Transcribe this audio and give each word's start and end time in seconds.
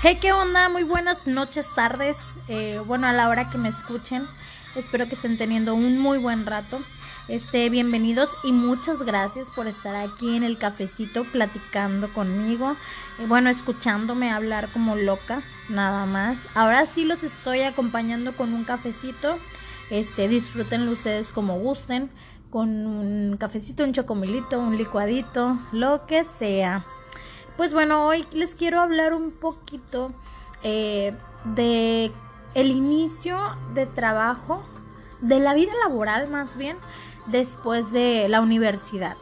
Hey, 0.00 0.18
¿qué 0.20 0.32
onda? 0.32 0.68
Muy 0.68 0.84
buenas 0.84 1.26
noches, 1.26 1.74
tardes. 1.74 2.18
Eh, 2.46 2.80
bueno, 2.86 3.08
a 3.08 3.12
la 3.12 3.28
hora 3.28 3.50
que 3.50 3.58
me 3.58 3.68
escuchen. 3.68 4.28
Espero 4.76 5.08
que 5.08 5.16
estén 5.16 5.36
teniendo 5.36 5.74
un 5.74 5.98
muy 5.98 6.18
buen 6.18 6.46
rato. 6.46 6.78
Este, 7.26 7.68
bienvenidos 7.68 8.30
y 8.44 8.52
muchas 8.52 9.02
gracias 9.02 9.50
por 9.50 9.66
estar 9.66 9.96
aquí 9.96 10.36
en 10.36 10.44
el 10.44 10.56
cafecito 10.56 11.24
platicando 11.24 12.08
conmigo. 12.14 12.76
Eh, 13.18 13.26
bueno, 13.26 13.50
escuchándome 13.50 14.30
hablar 14.30 14.68
como 14.68 14.94
loca, 14.94 15.42
nada 15.68 16.06
más. 16.06 16.46
Ahora 16.54 16.86
sí 16.86 17.04
los 17.04 17.24
estoy 17.24 17.62
acompañando 17.62 18.36
con 18.36 18.54
un 18.54 18.62
cafecito. 18.62 19.36
Este, 19.90 20.28
disfrútenlo 20.28 20.92
ustedes 20.92 21.32
como 21.32 21.58
gusten. 21.58 22.08
Con 22.50 22.86
un 22.86 23.36
cafecito, 23.36 23.82
un 23.82 23.92
chocomilito, 23.92 24.60
un 24.60 24.78
licuadito, 24.78 25.58
lo 25.72 26.06
que 26.06 26.22
sea. 26.22 26.86
Pues 27.58 27.74
bueno, 27.74 28.06
hoy 28.06 28.24
les 28.30 28.54
quiero 28.54 28.78
hablar 28.78 29.12
un 29.12 29.32
poquito 29.32 30.12
eh, 30.62 31.12
de 31.44 32.12
el 32.54 32.70
inicio 32.70 33.36
de 33.74 33.84
trabajo, 33.84 34.62
de 35.20 35.40
la 35.40 35.54
vida 35.54 35.72
laboral 35.82 36.28
más 36.28 36.56
bien, 36.56 36.76
después 37.26 37.90
de 37.90 38.28
la 38.28 38.42
universidad. 38.42 39.16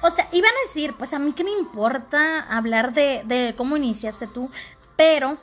O 0.00 0.10
sea, 0.10 0.26
iban 0.32 0.50
a 0.50 0.68
decir, 0.68 0.94
pues 0.96 1.12
a 1.12 1.18
mí 1.18 1.32
que 1.32 1.44
me 1.44 1.50
importa 1.50 2.40
hablar 2.40 2.94
de, 2.94 3.22
de 3.26 3.52
cómo 3.54 3.76
iniciaste 3.76 4.26
tú, 4.26 4.50
pero 4.96 5.36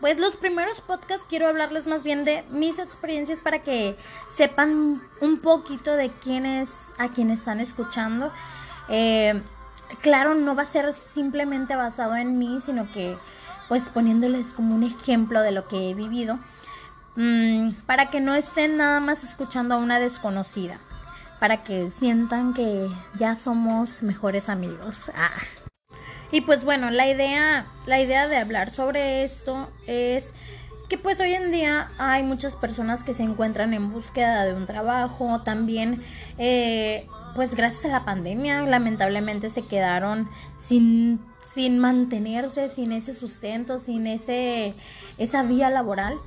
pues 0.00 0.20
los 0.20 0.36
primeros 0.36 0.80
podcasts 0.80 1.26
quiero 1.28 1.48
hablarles 1.48 1.88
más 1.88 2.04
bien 2.04 2.24
de 2.24 2.44
mis 2.50 2.78
experiencias 2.78 3.40
para 3.40 3.64
que 3.64 3.96
sepan 4.36 5.02
un 5.20 5.40
poquito 5.40 5.96
de 5.96 6.08
quiénes, 6.08 6.92
a 6.98 7.08
quienes 7.08 7.40
están 7.40 7.58
escuchando. 7.58 8.30
Eh, 8.88 9.42
claro, 10.00 10.34
no 10.34 10.54
va 10.54 10.62
a 10.62 10.66
ser 10.66 10.92
simplemente 10.94 11.76
basado 11.76 12.16
en 12.16 12.38
mí, 12.38 12.60
sino 12.60 12.90
que 12.92 13.16
pues 13.68 13.88
poniéndoles 13.88 14.52
como 14.52 14.74
un 14.74 14.84
ejemplo 14.84 15.40
de 15.40 15.52
lo 15.52 15.66
que 15.66 15.90
he 15.90 15.94
vivido, 15.94 16.38
mm, 17.16 17.70
para 17.86 18.10
que 18.10 18.20
no 18.20 18.34
estén 18.34 18.76
nada 18.76 19.00
más 19.00 19.24
escuchando 19.24 19.74
a 19.74 19.78
una 19.78 19.98
desconocida, 19.98 20.78
para 21.40 21.62
que 21.62 21.90
sientan 21.90 22.54
que 22.54 22.88
ya 23.18 23.36
somos 23.36 24.02
mejores 24.02 24.48
amigos. 24.48 25.10
Ah. 25.14 25.30
Y 26.30 26.42
pues 26.42 26.64
bueno, 26.64 26.90
la 26.90 27.06
idea, 27.06 27.66
la 27.86 28.00
idea 28.00 28.26
de 28.26 28.36
hablar 28.36 28.70
sobre 28.70 29.22
esto 29.24 29.70
es 29.86 30.32
que 30.88 30.98
pues 30.98 31.18
hoy 31.20 31.32
en 31.32 31.50
día 31.50 31.88
hay 31.96 32.22
muchas 32.22 32.56
personas 32.56 33.04
que 33.04 33.14
se 33.14 33.22
encuentran 33.22 33.72
en 33.72 33.90
búsqueda 33.90 34.44
de 34.44 34.52
un 34.52 34.66
trabajo, 34.66 35.40
también 35.42 36.02
eh, 36.36 37.06
pues 37.34 37.54
gracias 37.54 37.84
a 37.86 37.88
la 37.88 38.04
pandemia 38.04 38.62
lamentablemente 38.62 39.50
se 39.50 39.62
quedaron 39.62 40.28
sin, 40.58 41.20
sin 41.54 41.78
mantenerse, 41.78 42.68
sin 42.68 42.92
ese 42.92 43.14
sustento, 43.14 43.78
sin 43.78 44.06
ese, 44.06 44.74
esa 45.18 45.42
vía 45.42 45.70
laboral. 45.70 46.18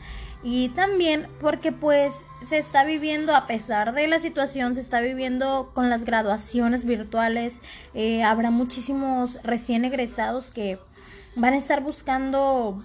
Y 0.43 0.69
también 0.69 1.27
porque 1.41 1.71
pues 1.71 2.13
se 2.45 2.59
está 2.59 2.83
viviendo, 2.85 3.35
a 3.35 3.47
pesar 3.47 3.93
de 3.95 4.07
la 4.07 4.19
situación, 4.19 4.75
se 4.75 4.81
está 4.81 5.01
viviendo 5.01 5.71
con 5.73 5.89
las 5.89 6.05
graduaciones 6.05 6.85
virtuales. 6.85 7.61
Eh, 7.95 8.23
habrá 8.23 8.51
muchísimos 8.51 9.41
recién 9.43 9.85
egresados 9.85 10.51
que 10.51 10.77
van 11.35 11.53
a 11.53 11.57
estar 11.57 11.81
buscando 11.81 12.79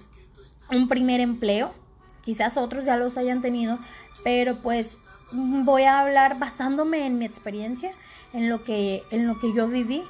un 0.71 0.89
primer 0.89 1.21
empleo. 1.21 1.75
Quizás 2.23 2.57
otros 2.57 2.87
ya 2.87 2.97
los 2.97 3.19
hayan 3.19 3.43
tenido, 3.43 3.79
pero 4.25 4.55
pues 4.57 4.99
voy 5.33 5.85
a 5.85 6.01
hablar 6.01 6.39
basándome 6.39 7.07
en 7.07 7.19
mi 7.19 7.25
experiencia, 7.25 7.93
en 8.33 8.49
lo 8.49 8.65
que, 8.65 9.03
en 9.11 9.27
lo 9.27 9.39
que 9.39 9.53
yo 9.53 9.69
viví. 9.69 10.03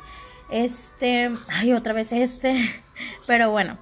Este, 0.51 1.31
ay, 1.49 1.73
otra 1.73 1.93
vez 1.93 2.13
este, 2.13 2.57
pero 3.27 3.51
bueno, 3.51 3.79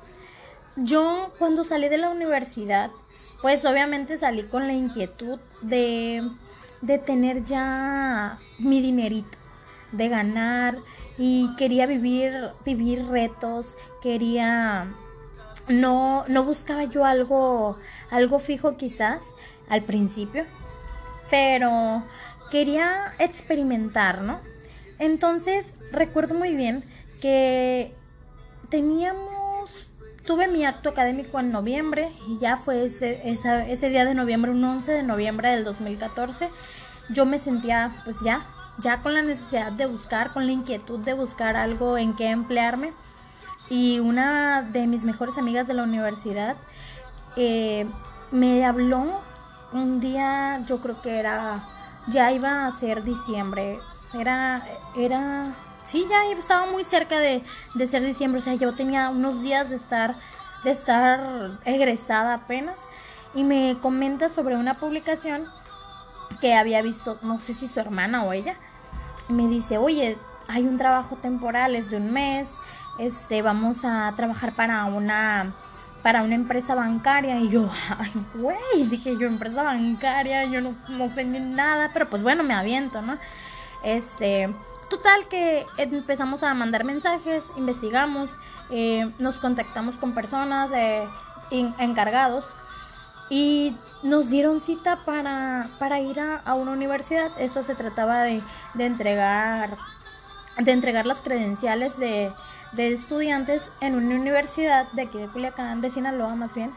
yo 0.76 1.32
cuando 1.38 1.64
salí 1.64 1.88
de 1.88 1.98
la 1.98 2.10
universidad, 2.10 2.90
pues 3.40 3.64
obviamente 3.64 4.18
salí 4.18 4.42
con 4.42 4.66
la 4.66 4.74
inquietud 4.74 5.38
de, 5.62 6.22
de 6.82 6.98
tener 6.98 7.44
ya 7.44 8.38
mi 8.58 8.82
dinerito, 8.82 9.38
de 9.92 10.08
ganar 10.08 10.78
y 11.16 11.54
quería 11.56 11.86
vivir, 11.86 12.50
vivir 12.64 13.06
retos, 13.06 13.76
quería 14.02 14.88
no, 15.68 16.24
no 16.28 16.44
buscaba 16.44 16.84
yo 16.84 17.04
algo, 17.04 17.76
algo 18.10 18.38
fijo 18.38 18.76
quizás 18.76 19.22
al 19.68 19.82
principio, 19.82 20.44
pero 21.30 22.02
quería 22.50 23.12
experimentar, 23.18 24.22
¿no? 24.22 24.40
Entonces 24.98 25.74
recuerdo 25.92 26.34
muy 26.34 26.56
bien 26.56 26.82
que 27.20 27.94
teníamos, 28.68 29.90
tuve 30.26 30.48
mi 30.48 30.64
acto 30.64 30.88
académico 30.88 31.38
en 31.40 31.52
noviembre 31.52 32.08
y 32.26 32.38
ya 32.38 32.56
fue 32.56 32.84
ese, 32.84 33.28
ese 33.28 33.88
día 33.88 34.04
de 34.04 34.14
noviembre, 34.14 34.50
un 34.50 34.64
11 34.64 34.92
de 34.92 35.02
noviembre 35.02 35.50
del 35.50 35.64
2014, 35.64 36.50
yo 37.10 37.24
me 37.24 37.38
sentía 37.38 37.90
pues 38.04 38.18
ya, 38.20 38.46
ya 38.80 39.00
con 39.00 39.14
la 39.14 39.22
necesidad 39.22 39.72
de 39.72 39.86
buscar, 39.86 40.32
con 40.32 40.46
la 40.46 40.52
inquietud 40.52 40.98
de 41.00 41.14
buscar 41.14 41.56
algo 41.56 41.96
en 41.96 42.14
qué 42.14 42.28
emplearme 42.28 42.92
y 43.70 44.00
una 44.00 44.62
de 44.62 44.86
mis 44.86 45.04
mejores 45.04 45.38
amigas 45.38 45.66
de 45.66 45.74
la 45.74 45.82
universidad 45.82 46.56
eh, 47.36 47.86
me 48.30 48.64
habló 48.64 49.20
un 49.72 50.00
día, 50.00 50.60
yo 50.66 50.80
creo 50.80 51.00
que 51.02 51.18
era, 51.18 51.60
ya 52.08 52.32
iba 52.32 52.66
a 52.66 52.72
ser 52.72 53.04
diciembre, 53.04 53.78
era, 54.14 54.62
era, 54.96 55.52
sí, 55.84 56.06
ya 56.08 56.24
estaba 56.26 56.66
muy 56.66 56.84
cerca 56.84 57.18
de, 57.18 57.42
de 57.74 57.86
ser 57.86 58.02
diciembre, 58.02 58.40
o 58.40 58.42
sea, 58.42 58.54
yo 58.54 58.74
tenía 58.74 59.10
unos 59.10 59.42
días 59.42 59.70
de 59.70 59.76
estar, 59.76 60.14
de 60.64 60.70
estar 60.70 61.50
egresada 61.64 62.34
apenas. 62.34 62.80
Y 63.34 63.44
me 63.44 63.76
comenta 63.82 64.30
sobre 64.30 64.56
una 64.56 64.74
publicación 64.74 65.44
que 66.40 66.54
había 66.54 66.80
visto, 66.82 67.18
no 67.22 67.38
sé 67.38 67.52
si 67.52 67.68
su 67.68 67.78
hermana 67.78 68.24
o 68.24 68.32
ella, 68.32 68.56
me 69.28 69.46
dice, 69.48 69.76
oye, 69.76 70.16
hay 70.48 70.66
un 70.66 70.78
trabajo 70.78 71.16
temporal, 71.16 71.76
es 71.76 71.90
de 71.90 71.98
un 71.98 72.10
mes, 72.10 72.50
este, 72.98 73.42
vamos 73.42 73.84
a 73.84 74.12
trabajar 74.16 74.52
para 74.52 74.86
una 74.86 75.52
para 76.08 76.22
una 76.22 76.36
empresa 76.36 76.74
bancaria 76.74 77.38
y 77.38 77.50
yo, 77.50 77.68
ay, 77.98 78.10
güey, 78.36 78.86
dije 78.88 79.18
yo, 79.18 79.26
empresa 79.26 79.62
bancaria, 79.62 80.46
yo 80.46 80.62
no, 80.62 80.74
no 80.88 81.10
sé 81.10 81.22
ni 81.22 81.38
nada, 81.38 81.90
pero 81.92 82.08
pues 82.08 82.22
bueno, 82.22 82.42
me 82.44 82.54
aviento, 82.54 83.02
¿no? 83.02 83.18
Este, 83.82 84.48
total 84.88 85.28
que 85.28 85.66
empezamos 85.76 86.42
a 86.42 86.54
mandar 86.54 86.84
mensajes, 86.84 87.44
investigamos, 87.58 88.30
eh, 88.70 89.10
nos 89.18 89.36
contactamos 89.36 89.96
con 89.96 90.14
personas 90.14 90.70
eh, 90.74 91.06
encargados 91.50 92.46
y 93.28 93.76
nos 94.02 94.30
dieron 94.30 94.62
cita 94.62 95.00
para, 95.04 95.68
para 95.78 96.00
ir 96.00 96.20
a, 96.20 96.36
a, 96.36 96.54
una 96.54 96.70
universidad. 96.70 97.30
Eso 97.38 97.62
se 97.62 97.74
trataba 97.74 98.22
de, 98.22 98.40
de 98.72 98.86
entregar 98.86 99.76
de 100.56 100.72
entregar 100.72 101.04
las 101.04 101.20
credenciales 101.20 101.98
de, 101.98 102.32
de 102.72 102.92
estudiantes 102.92 103.70
en 103.80 103.94
una 103.94 104.14
universidad 104.14 104.86
de 104.92 105.02
aquí 105.02 105.18
de 105.18 105.28
Culiacán, 105.28 105.80
de 105.80 105.90
Sinaloa 105.90 106.34
más 106.34 106.54
bien. 106.54 106.70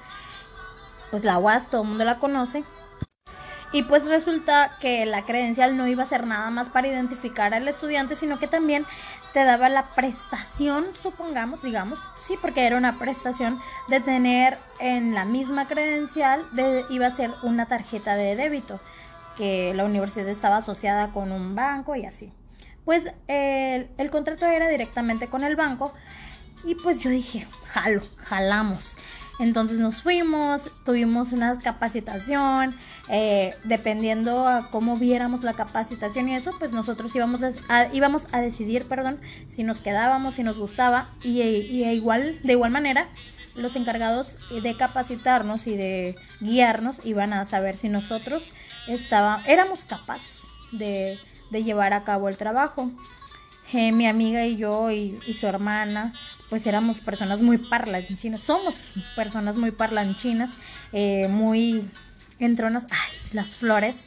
Pues 1.10 1.24
la 1.24 1.38
UAS, 1.38 1.70
todo 1.70 1.82
el 1.82 1.90
mundo 1.90 2.06
la 2.06 2.20
conoce. 2.20 2.64
Y 3.74 3.84
pues 3.84 4.10
resulta 4.10 4.72
que 4.82 5.06
la 5.06 5.24
credencial 5.24 5.78
no 5.78 5.88
iba 5.88 6.04
a 6.04 6.08
ser 6.08 6.28
nada 6.28 6.50
más 6.50 6.70
para 6.70 6.88
identificar 6.88 7.54
al 7.54 7.68
estudiante, 7.68 8.18
sino 8.18 8.38
que 8.38 8.48
también 8.48 8.86
te 9.34 9.46
daba 9.46 9.70
la 9.70 9.88
prestación, 9.96 10.86
supongamos, 11.02 11.64
digamos, 11.64 11.98
sí, 12.20 12.38
porque 12.42 12.66
era 12.66 12.76
una 12.76 12.98
prestación 12.98 13.60
de 13.88 14.02
tener 14.02 14.58
en 14.80 15.14
la 15.14 15.24
misma 15.24 15.68
credencial, 15.68 16.46
de, 16.52 16.84
iba 16.90 17.08
a 17.08 17.12
ser 17.12 17.32
una 17.44 17.66
tarjeta 17.66 18.16
de 18.16 18.36
débito, 18.36 18.82
que 19.38 19.74
la 19.74 19.86
universidad 19.86 20.28
estaba 20.28 20.58
asociada 20.58 21.14
con 21.14 21.32
un 21.32 21.56
banco 21.56 21.96
y 21.96 22.06
así 22.06 22.34
pues 22.86 23.06
el, 23.28 24.10
contrato 24.10 24.46
era 24.46 24.68
directamente 24.68 25.28
con 25.28 25.44
el 25.44 25.56
banco 25.56 25.94
y 26.64 26.76
pues 26.76 27.00
yo 27.00 27.10
dije, 27.10 27.48
jalo, 27.68 28.02
jalamos. 28.18 28.96
Entonces 29.40 29.80
nos 29.80 30.04
fuimos, 30.04 30.70
tuvimos 30.86 31.32
una 31.32 31.58
capacitación, 31.58 32.76
eh, 33.10 33.56
dependiendo 33.64 34.48
a 34.48 34.70
cómo 34.70 34.98
viéramos 34.98 35.42
la 35.42 35.54
capacitación 35.54 36.30
y 36.30 36.36
eso, 36.36 36.52
pues 36.60 36.72
nosotros 36.74 37.16
íbamos 37.16 37.42
a, 37.42 37.88
íbamos 37.92 38.28
a 38.34 38.42
decidir, 38.42 38.88
perdón, 38.88 39.20
si 39.50 39.64
nos 39.64 39.82
quedábamos, 39.82 40.36
si 40.36 40.44
nos 40.44 40.60
gustaba 40.60 41.10
y, 41.24 41.42
y 41.42 41.86
igual, 41.86 42.40
de 42.44 42.54
igual 42.54 42.72
manera, 42.72 43.08
los 43.56 43.76
encargados 43.76 44.38
de 44.50 44.78
capacitarnos 44.78 45.68
y 45.68 45.76
de 45.76 46.16
guiarnos 46.40 47.06
iban 47.06 47.34
a 47.34 47.46
saber 47.46 47.78
si 47.78 47.90
nosotros 47.90 48.52
éramos 49.48 49.86
capaces 49.86 50.44
de, 50.72 51.20
de 51.52 51.64
llevar 51.64 51.94
a 51.94 52.04
cabo 52.04 52.30
el 52.30 52.38
trabajo. 52.38 52.92
Eh, 53.74 53.92
mi 53.92 54.08
amiga 54.08 54.46
y 54.46 54.58
yo 54.58 54.92
y, 54.92 55.20
su 55.40 55.48
hermana, 55.48 56.14
pues 56.50 56.66
éramos 56.66 57.00
personas 57.00 57.42
muy 57.42 57.58
parlanchinas, 57.58 58.42
somos 58.42 58.76
personas 59.16 59.56
muy 59.56 59.72
parlanchinas, 59.72 60.52
eh, 60.92 61.28
muy 61.30 61.88
entronas, 62.40 62.86
ay, 62.90 63.32
las 63.34 63.56
flores. 63.56 63.98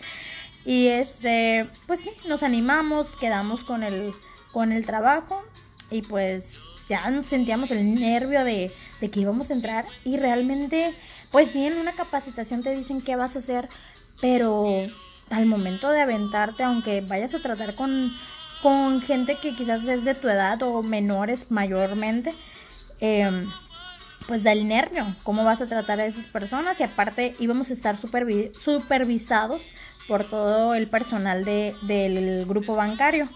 Y 0.66 0.88
este, 0.88 1.68
pues 1.86 2.00
sí, 2.00 2.10
nos 2.28 2.42
animamos, 2.42 3.16
quedamos 3.16 3.64
con 3.64 3.82
el, 3.82 4.12
con 4.52 4.72
el 4.72 4.84
trabajo 4.84 5.42
y 5.90 6.02
pues 6.02 6.60
ya 6.88 7.02
sentíamos 7.24 7.70
el 7.70 7.94
nervio 7.94 8.44
de, 8.44 8.70
de 9.00 9.10
que 9.10 9.20
íbamos 9.20 9.50
a 9.50 9.54
entrar 9.54 9.86
y 10.04 10.18
realmente, 10.18 10.94
pues 11.30 11.50
sí, 11.52 11.64
en 11.64 11.78
una 11.78 11.92
capacitación 11.92 12.62
te 12.62 12.74
dicen 12.76 13.00
qué 13.00 13.16
vas 13.16 13.36
a 13.36 13.38
hacer, 13.38 13.68
pero 14.20 14.88
al 15.30 15.46
momento 15.46 15.90
de 15.90 16.00
aventarte, 16.00 16.62
aunque 16.62 17.00
vayas 17.00 17.34
a 17.34 17.40
tratar 17.40 17.74
con, 17.74 18.14
con 18.62 19.00
gente 19.00 19.36
que 19.36 19.54
quizás 19.54 19.86
es 19.86 20.04
de 20.04 20.14
tu 20.14 20.28
edad 20.28 20.62
o 20.62 20.82
menores 20.82 21.50
mayormente, 21.50 22.34
eh, 23.00 23.46
pues 24.26 24.42
da 24.42 24.52
el 24.52 24.66
nervio, 24.66 25.14
cómo 25.22 25.44
vas 25.44 25.60
a 25.60 25.66
tratar 25.66 26.00
a 26.00 26.06
esas 26.06 26.26
personas 26.26 26.80
y 26.80 26.82
aparte 26.82 27.34
íbamos 27.38 27.70
a 27.70 27.74
estar 27.74 27.96
supervisados 27.98 29.62
por 30.08 30.26
todo 30.26 30.74
el 30.74 30.88
personal 30.88 31.44
de, 31.44 31.76
del 31.82 32.46
grupo 32.46 32.74
bancario. 32.76 33.28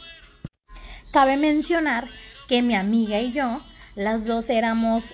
Cabe 1.12 1.36
mencionar 1.36 2.08
que 2.48 2.62
mi 2.62 2.74
amiga 2.74 3.20
y 3.20 3.32
yo, 3.32 3.60
las 3.94 4.26
dos 4.26 4.48
éramos 4.50 5.04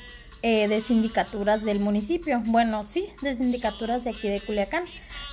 eh, 0.46 0.68
de 0.68 0.82
sindicaturas 0.82 1.64
del 1.64 1.80
municipio. 1.80 2.42
Bueno, 2.44 2.84
sí, 2.84 3.08
de 3.22 3.34
sindicaturas 3.34 4.04
de 4.04 4.10
aquí 4.10 4.28
de 4.28 4.42
Culiacán. 4.42 4.84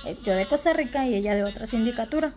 Eh, 0.06 0.16
yo 0.24 0.34
de 0.34 0.46
Costa 0.46 0.72
Rica 0.72 1.06
y 1.06 1.14
ella 1.14 1.34
de 1.34 1.44
otra 1.44 1.66
sindicatura. 1.66 2.32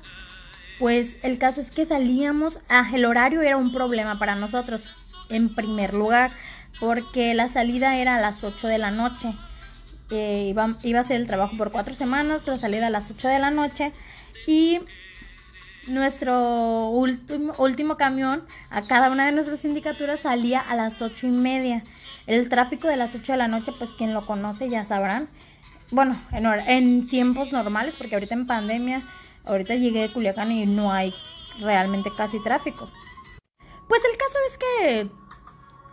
Pues 0.77 1.16
el 1.24 1.38
caso 1.38 1.62
es 1.62 1.72
que 1.72 1.86
salíamos, 1.86 2.60
ah, 2.68 2.92
el 2.94 3.06
horario 3.06 3.42
era 3.42 3.56
un 3.56 3.72
problema 3.72 4.19
para 4.19 4.36
nosotros, 4.36 4.89
en 5.30 5.56
primer 5.56 5.94
lugar, 5.94 6.31
porque 6.81 7.33
la 7.33 7.48
salida 7.48 7.95
era 7.95 8.18
a 8.18 8.19
las 8.19 8.44
8 8.44 8.68
de 8.68 8.77
la 8.77 8.92
noche. 8.92 9.33
Eh, 10.12 10.48
iba, 10.50 10.75
iba, 10.83 11.00
a 11.00 11.06
ser 11.06 11.16
el 11.22 11.27
trabajo 11.27 11.56
por 11.56 11.72
cuatro 11.72 11.95
semanas, 11.95 12.45
la 12.45 12.60
salida 12.60 12.88
a 12.88 12.89
las 12.89 13.10
8 13.10 13.30
de 13.30 13.39
la 13.39 13.51
noche 13.51 13.94
y 14.48 14.81
nuestro 15.88 16.90
último, 16.90 17.54
último 17.58 17.98
camión 17.98 18.44
a 18.70 18.82
cada 18.84 19.10
una 19.12 19.26
de 19.26 19.32
nuestras 19.32 19.60
sindicaturas 19.60 20.22
salía 20.22 20.60
a 20.60 20.76
las 20.76 21.02
ocho 21.02 21.28
y 21.28 21.32
media. 21.32 21.84
El 22.28 22.50
tráfico 22.50 22.88
de 22.88 22.98
las 22.98 23.14
8 23.14 23.34
de 23.34 23.38
la 23.38 23.48
noche, 23.48 23.72
pues 23.78 23.94
quien 23.94 24.14
lo 24.14 24.22
conoce 24.26 24.68
ya 24.70 24.84
sabrán. 24.84 25.30
Bueno, 25.92 26.20
en, 26.32 26.46
en 26.46 27.08
tiempos 27.08 27.54
normales, 27.54 27.96
porque 27.96 28.16
ahorita 28.16 28.34
en 28.34 28.48
pandemia, 28.48 29.04
ahorita 29.46 29.76
llegué 29.76 30.02
de 30.02 30.12
Culiacán 30.12 30.52
y 30.52 30.66
no 30.66 30.92
hay 30.92 31.14
realmente 31.60 32.10
casi 32.16 32.42
tráfico. 32.42 32.90
Pues 33.88 34.02
el 34.12 34.18
caso 34.18 34.38
es 34.48 34.58
que 34.58 35.10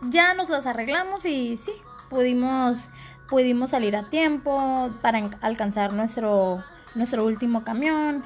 ya 0.09 0.33
nos 0.33 0.49
las 0.49 0.65
arreglamos 0.65 1.25
y 1.25 1.57
sí, 1.57 1.71
pudimos, 2.09 2.89
pudimos 3.29 3.69
salir 3.69 3.95
a 3.95 4.09
tiempo 4.09 4.89
para 5.01 5.29
alcanzar 5.41 5.93
nuestro, 5.93 6.63
nuestro 6.95 7.23
último 7.25 7.63
camión 7.63 8.23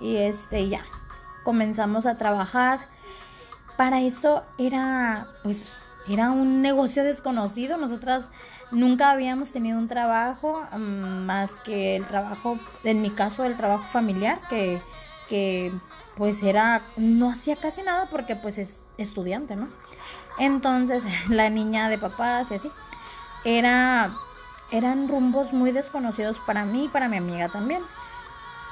y 0.00 0.16
este 0.16 0.68
ya 0.68 0.84
comenzamos 1.44 2.06
a 2.06 2.16
trabajar. 2.16 2.80
Para 3.76 4.00
eso 4.00 4.42
era 4.58 5.28
pues 5.42 5.66
era 6.08 6.30
un 6.30 6.62
negocio 6.62 7.04
desconocido. 7.04 7.76
Nosotras 7.76 8.28
nunca 8.70 9.10
habíamos 9.10 9.52
tenido 9.52 9.78
un 9.78 9.88
trabajo 9.88 10.62
mm, 10.72 11.24
más 11.26 11.58
que 11.60 11.96
el 11.96 12.04
trabajo, 12.06 12.58
en 12.84 13.02
mi 13.02 13.10
caso, 13.10 13.44
el 13.44 13.56
trabajo 13.56 13.86
familiar, 13.86 14.38
que, 14.48 14.80
que 15.28 15.72
pues 16.16 16.42
era, 16.42 16.82
no 16.96 17.30
hacía 17.30 17.56
casi 17.56 17.82
nada 17.82 18.08
porque 18.10 18.36
pues 18.36 18.58
es 18.58 18.82
estudiante, 18.98 19.56
¿no? 19.56 19.68
Entonces, 20.38 21.04
la 21.28 21.50
niña 21.50 21.88
de 21.88 21.98
papás 21.98 22.50
y 22.50 22.54
así, 22.54 22.70
era, 23.44 24.16
eran 24.70 25.08
rumbos 25.08 25.52
muy 25.52 25.72
desconocidos 25.72 26.38
para 26.46 26.64
mí 26.64 26.84
y 26.84 26.88
para 26.88 27.08
mi 27.08 27.16
amiga 27.16 27.48
también. 27.48 27.82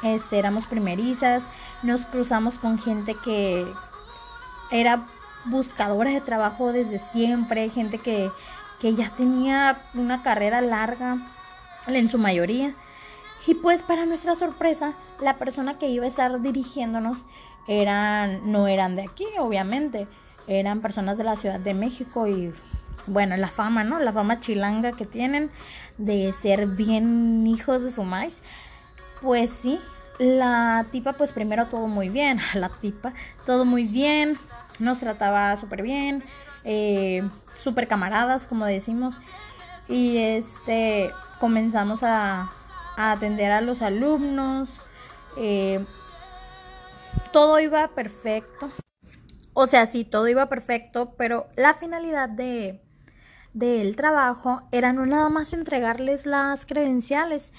Este, 0.02 0.38
éramos 0.38 0.66
primerizas, 0.66 1.44
nos 1.82 2.04
cruzamos 2.06 2.58
con 2.58 2.78
gente 2.78 3.16
que 3.24 3.66
era 4.70 5.06
buscadora 5.46 6.10
de 6.10 6.20
trabajo 6.20 6.72
desde 6.72 6.98
siempre, 6.98 7.68
gente 7.70 7.98
que, 7.98 8.30
que 8.80 8.94
ya 8.94 9.10
tenía 9.10 9.82
una 9.94 10.22
carrera 10.22 10.60
larga, 10.60 11.18
en 11.86 12.10
su 12.10 12.18
mayoría. 12.18 12.72
Y 13.46 13.54
pues 13.54 13.82
para 13.82 14.06
nuestra 14.06 14.34
sorpresa, 14.34 14.94
la 15.20 15.36
persona 15.36 15.78
que 15.78 15.88
iba 15.88 16.04
a 16.04 16.08
estar 16.08 16.40
dirigiéndonos 16.40 17.24
eran, 17.68 18.50
no 18.50 18.68
eran 18.68 18.96
de 18.96 19.02
aquí, 19.02 19.26
obviamente, 19.38 20.06
eran 20.46 20.80
personas 20.80 21.18
de 21.18 21.24
la 21.24 21.36
Ciudad 21.36 21.60
de 21.60 21.74
México 21.74 22.26
y 22.26 22.52
bueno, 23.06 23.36
la 23.36 23.48
fama, 23.48 23.84
¿no? 23.84 23.98
La 23.98 24.12
fama 24.12 24.40
chilanga 24.40 24.92
que 24.92 25.04
tienen 25.04 25.50
de 25.98 26.32
ser 26.40 26.66
bien 26.66 27.46
hijos 27.46 27.82
de 27.82 27.92
su 27.92 28.04
maíz. 28.04 28.40
Pues 29.24 29.48
sí, 29.48 29.80
la 30.18 30.84
tipa 30.92 31.14
pues 31.14 31.32
primero 31.32 31.64
todo 31.64 31.86
muy 31.86 32.10
bien, 32.10 32.38
la 32.54 32.68
tipa, 32.68 33.14
todo 33.46 33.64
muy 33.64 33.84
bien, 33.84 34.36
nos 34.78 35.00
trataba 35.00 35.56
súper 35.56 35.80
bien, 35.80 36.22
eh, 36.62 37.26
súper 37.56 37.88
camaradas, 37.88 38.46
como 38.46 38.66
decimos. 38.66 39.16
Y 39.88 40.18
este, 40.18 41.10
comenzamos 41.40 42.02
a, 42.02 42.50
a 42.98 43.12
atender 43.12 43.50
a 43.50 43.62
los 43.62 43.80
alumnos. 43.80 44.82
Eh, 45.38 45.82
todo 47.32 47.58
iba 47.60 47.88
perfecto. 47.88 48.70
O 49.54 49.66
sea, 49.66 49.86
sí, 49.86 50.04
todo 50.04 50.28
iba 50.28 50.50
perfecto, 50.50 51.14
pero 51.16 51.46
la 51.56 51.72
finalidad 51.72 52.28
de 52.28 52.84
del 53.54 53.94
trabajo 53.94 54.62
era 54.72 54.92
no 54.92 55.06
nada 55.06 55.28
más 55.28 55.52
entregarles 55.52 56.26
las 56.26 56.66
credenciales, 56.66 57.52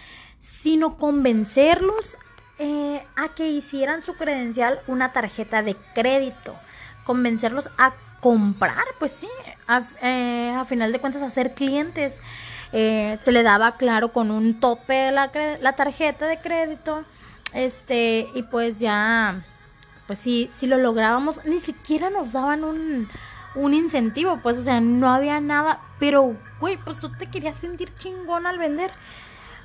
sino 0.46 0.98
convencerlos 0.98 2.18
eh, 2.60 3.04
a 3.16 3.30
que 3.30 3.50
hicieran 3.50 4.04
su 4.04 4.16
credencial 4.16 4.80
una 4.88 5.12
tarjeta 5.12 5.64
de 5.64 5.76
crédito, 5.94 6.56
convencerlos 7.04 7.68
a 7.78 7.94
comprar, 8.22 8.86
pues 9.00 9.12
sí, 9.12 9.30
a, 9.68 9.84
eh, 10.02 10.56
final 10.68 10.92
de 10.92 11.00
cuentas 11.00 11.22
a 11.22 11.32
ser 11.32 11.54
clientes. 11.54 12.20
Eh, 12.72 13.18
se 13.22 13.32
le 13.32 13.44
daba 13.44 13.78
claro 13.78 14.12
con 14.12 14.32
un 14.32 14.60
tope 14.60 15.12
la, 15.12 15.32
la 15.62 15.74
tarjeta 15.74 16.28
de 16.28 16.40
crédito, 16.40 17.04
este, 17.54 18.28
y 18.34 18.44
pues 18.44 18.80
ya 18.80 19.44
pues 20.08 20.20
sí, 20.20 20.48
si 20.52 20.68
lo 20.68 20.78
lográbamos, 20.78 21.44
ni 21.46 21.60
siquiera 21.60 22.10
nos 22.10 22.32
daban 22.32 22.64
un, 22.64 23.10
un 23.56 23.74
incentivo, 23.74 24.40
pues, 24.42 24.58
o 24.60 24.64
sea, 24.64 24.80
no 24.80 25.12
había 25.12 25.40
nada, 25.40 25.82
pero, 26.00 26.36
güey, 26.60 26.78
pues 26.78 27.00
tú 27.00 27.12
te 27.12 27.28
querías 27.28 27.56
sentir 27.56 27.96
chingón 27.98 28.46
al 28.46 28.60
vender. 28.60 28.92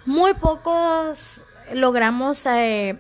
Muy 0.07 0.35
pocos 0.35 1.45
logramos, 1.73 2.45
eh, 2.47 2.99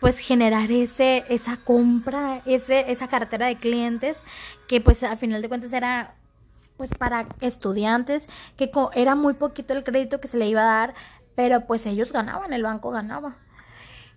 pues, 0.00 0.18
generar 0.18 0.70
ese, 0.70 1.24
esa 1.28 1.56
compra, 1.56 2.42
ese, 2.44 2.90
esa 2.92 3.08
cartera 3.08 3.46
de 3.46 3.56
clientes, 3.56 4.18
que 4.68 4.80
pues 4.80 5.02
a 5.02 5.16
final 5.16 5.42
de 5.42 5.48
cuentas 5.48 5.72
era, 5.72 6.14
pues, 6.76 6.94
para 6.94 7.26
estudiantes, 7.40 8.28
que 8.56 8.70
era 8.94 9.14
muy 9.14 9.34
poquito 9.34 9.72
el 9.74 9.84
crédito 9.84 10.20
que 10.20 10.28
se 10.28 10.38
le 10.38 10.48
iba 10.48 10.62
a 10.62 10.64
dar, 10.64 10.94
pero 11.34 11.66
pues 11.66 11.86
ellos 11.86 12.12
ganaban, 12.12 12.52
el 12.52 12.62
banco 12.62 12.90
ganaba. 12.90 13.36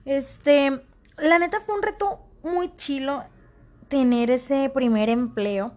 Este, 0.06 0.82
la 1.18 1.40
neta 1.40 1.62
fue 1.62 1.76
un 1.76 1.82
reto 1.82 2.20
muy 2.44 2.76
chilo 2.76 3.24
tener 3.88 4.32
ese 4.32 4.70
primer 4.74 5.10
empleo. 5.10 5.74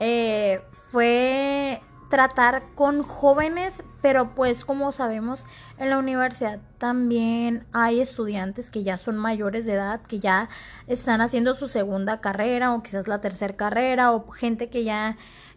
Eh, 0.00 0.62
fue 0.72 1.80
tratar 2.14 2.62
con 2.76 3.02
jóvenes, 3.02 3.82
pero 4.00 4.36
pues 4.36 4.64
como 4.64 4.92
sabemos 4.92 5.44
en 5.78 5.90
la 5.90 5.98
universidad 5.98 6.60
también 6.78 7.66
hay 7.72 8.00
estudiantes 8.00 8.70
que 8.70 8.84
ya 8.84 8.98
son 8.98 9.18
mayores 9.18 9.66
de 9.66 9.72
edad, 9.72 10.00
que 10.02 10.20
ya 10.20 10.48
están 10.86 11.20
haciendo 11.20 11.56
su 11.56 11.68
segunda 11.68 12.20
carrera 12.20 12.72
o 12.72 12.84
quizás 12.84 13.08
la 13.08 13.20
tercera 13.20 13.56
carrera 13.56 14.12
o 14.12 14.30
gente 14.30 14.70
que 14.70 14.84
ya 14.84 15.16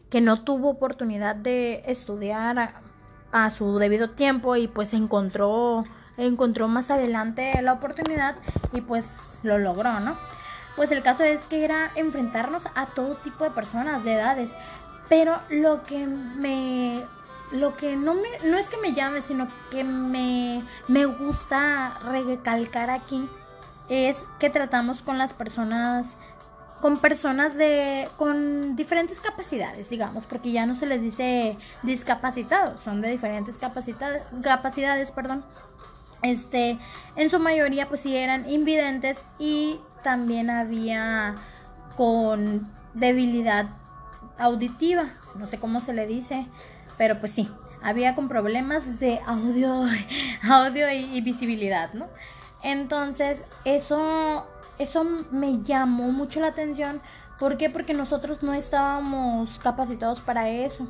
que 0.09 0.19
no 0.19 0.43
tuvo 0.43 0.71
oportunidad 0.71 1.35
de 1.35 1.83
estudiar 1.85 2.57
a, 2.57 2.81
a 3.31 3.51
su 3.51 3.77
debido 3.77 4.09
tiempo 4.09 4.55
y 4.55 4.67
pues 4.67 4.95
encontró 4.95 5.83
encontró 6.17 6.67
más 6.67 6.89
adelante 6.89 7.61
la 7.61 7.73
oportunidad 7.73 8.35
y 8.73 8.81
pues 8.81 9.41
lo 9.43 9.59
logró, 9.59 9.99
¿no? 9.99 10.17
Pues 10.75 10.91
el 10.91 11.03
caso 11.03 11.23
es 11.23 11.45
que 11.45 11.63
era 11.63 11.91
enfrentarnos 11.95 12.67
a 12.73 12.87
todo 12.87 13.13
tipo 13.17 13.43
de 13.43 13.51
personas, 13.51 14.03
de 14.03 14.13
edades. 14.13 14.55
Pero 15.09 15.39
lo 15.49 15.83
que 15.83 16.05
me 16.05 17.03
lo 17.51 17.77
que 17.77 17.95
no 17.95 18.13
me 18.13 18.27
no 18.43 18.57
es 18.57 18.69
que 18.69 18.77
me 18.77 18.93
llame, 18.93 19.21
sino 19.21 19.47
que 19.71 19.83
me 19.83 20.63
me 20.87 21.05
gusta 21.05 21.93
recalcar 22.03 22.89
aquí 22.89 23.29
es 23.89 24.17
que 24.39 24.49
tratamos 24.49 25.01
con 25.01 25.17
las 25.17 25.33
personas 25.33 26.07
con 26.81 26.99
personas 26.99 27.55
de 27.55 28.07
con 28.17 28.75
diferentes 28.75 29.19
capacidades, 29.21 29.89
digamos, 29.89 30.25
porque 30.25 30.51
ya 30.51 30.65
no 30.65 30.75
se 30.75 30.85
les 30.85 31.01
dice 31.01 31.57
discapacitados, 31.83 32.81
son 32.81 33.01
de 33.01 33.09
diferentes 33.09 33.57
capacidades, 33.57 34.23
capacidades, 34.43 35.11
perdón. 35.11 35.43
Este, 36.21 36.77
en 37.15 37.29
su 37.29 37.39
mayoría 37.39 37.87
pues 37.87 38.01
sí 38.01 38.15
eran 38.15 38.49
invidentes 38.49 39.23
y 39.39 39.79
también 40.03 40.49
había 40.49 41.35
con 41.95 42.71
debilidad 42.93 43.67
auditiva, 44.39 45.05
no 45.35 45.47
sé 45.47 45.57
cómo 45.57 45.81
se 45.81 45.93
le 45.93 46.07
dice, 46.07 46.47
pero 46.97 47.19
pues 47.19 47.31
sí, 47.31 47.49
había 47.81 48.15
con 48.15 48.27
problemas 48.27 48.99
de 48.99 49.19
audio, 49.25 49.85
audio 50.49 50.91
y, 50.91 51.21
visibilidad, 51.21 51.93
¿no? 51.93 52.07
Entonces, 52.63 53.39
eso, 53.65 54.45
eso 54.79 55.03
me 55.31 55.61
llamó 55.61 56.11
mucho 56.11 56.39
la 56.39 56.47
atención 56.47 57.01
¿Por 57.39 57.57
qué? 57.57 57.69
Porque 57.69 57.93
nosotros 57.93 58.41
no 58.41 58.53
estábamos 58.53 59.59
capacitados 59.59 60.19
para 60.19 60.49
eso. 60.49 60.87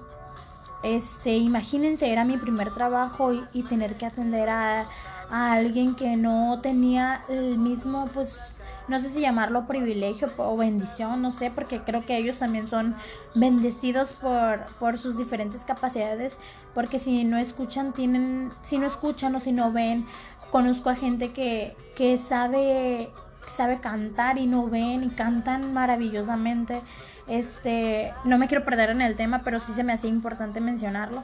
Este, 0.83 1.35
imagínense, 1.35 2.09
era 2.09 2.23
mi 2.23 2.37
primer 2.37 2.71
trabajo 2.71 3.33
y, 3.53 3.63
tener 3.63 3.95
que 3.95 4.05
atender 4.05 4.49
a, 4.49 4.85
a, 5.29 5.51
alguien 5.51 5.95
que 5.95 6.15
no 6.15 6.59
tenía 6.61 7.23
el 7.27 7.57
mismo, 7.57 8.05
pues, 8.13 8.55
no 8.87 9.01
sé 9.01 9.09
si 9.09 9.21
llamarlo 9.21 9.67
privilegio 9.67 10.29
o 10.37 10.55
bendición, 10.55 11.21
no 11.21 11.31
sé, 11.31 11.51
porque 11.51 11.81
creo 11.81 12.05
que 12.05 12.17
ellos 12.17 12.39
también 12.39 12.67
son 12.67 12.95
bendecidos 13.35 14.11
por, 14.13 14.65
por 14.79 14.97
sus 14.97 15.17
diferentes 15.17 15.63
capacidades, 15.63 16.37
porque 16.73 16.99
si 16.99 17.23
no 17.23 17.37
escuchan, 17.37 17.93
tienen, 17.93 18.49
si 18.63 18.77
no 18.77 18.87
escuchan 18.87 19.35
o 19.35 19.39
si 19.39 19.51
no 19.51 19.71
ven, 19.71 20.05
conozco 20.51 20.89
a 20.89 20.95
gente 20.95 21.31
que, 21.31 21.75
que 21.95 22.17
sabe, 22.17 23.09
sabe 23.47 23.79
cantar 23.79 24.37
y 24.37 24.47
no 24.47 24.67
ven 24.67 25.03
y 25.03 25.09
cantan 25.09 25.73
maravillosamente. 25.73 26.81
Este, 27.27 28.13
no 28.23 28.37
me 28.37 28.47
quiero 28.47 28.63
perder 28.63 28.89
en 28.89 29.01
el 29.01 29.17
tema, 29.17 29.41
pero 29.43 29.59
sí 29.59 29.73
se 29.73 29.83
me 29.83 29.93
hacía 29.93 30.09
importante 30.09 30.61
mencionarlo. 30.61 31.23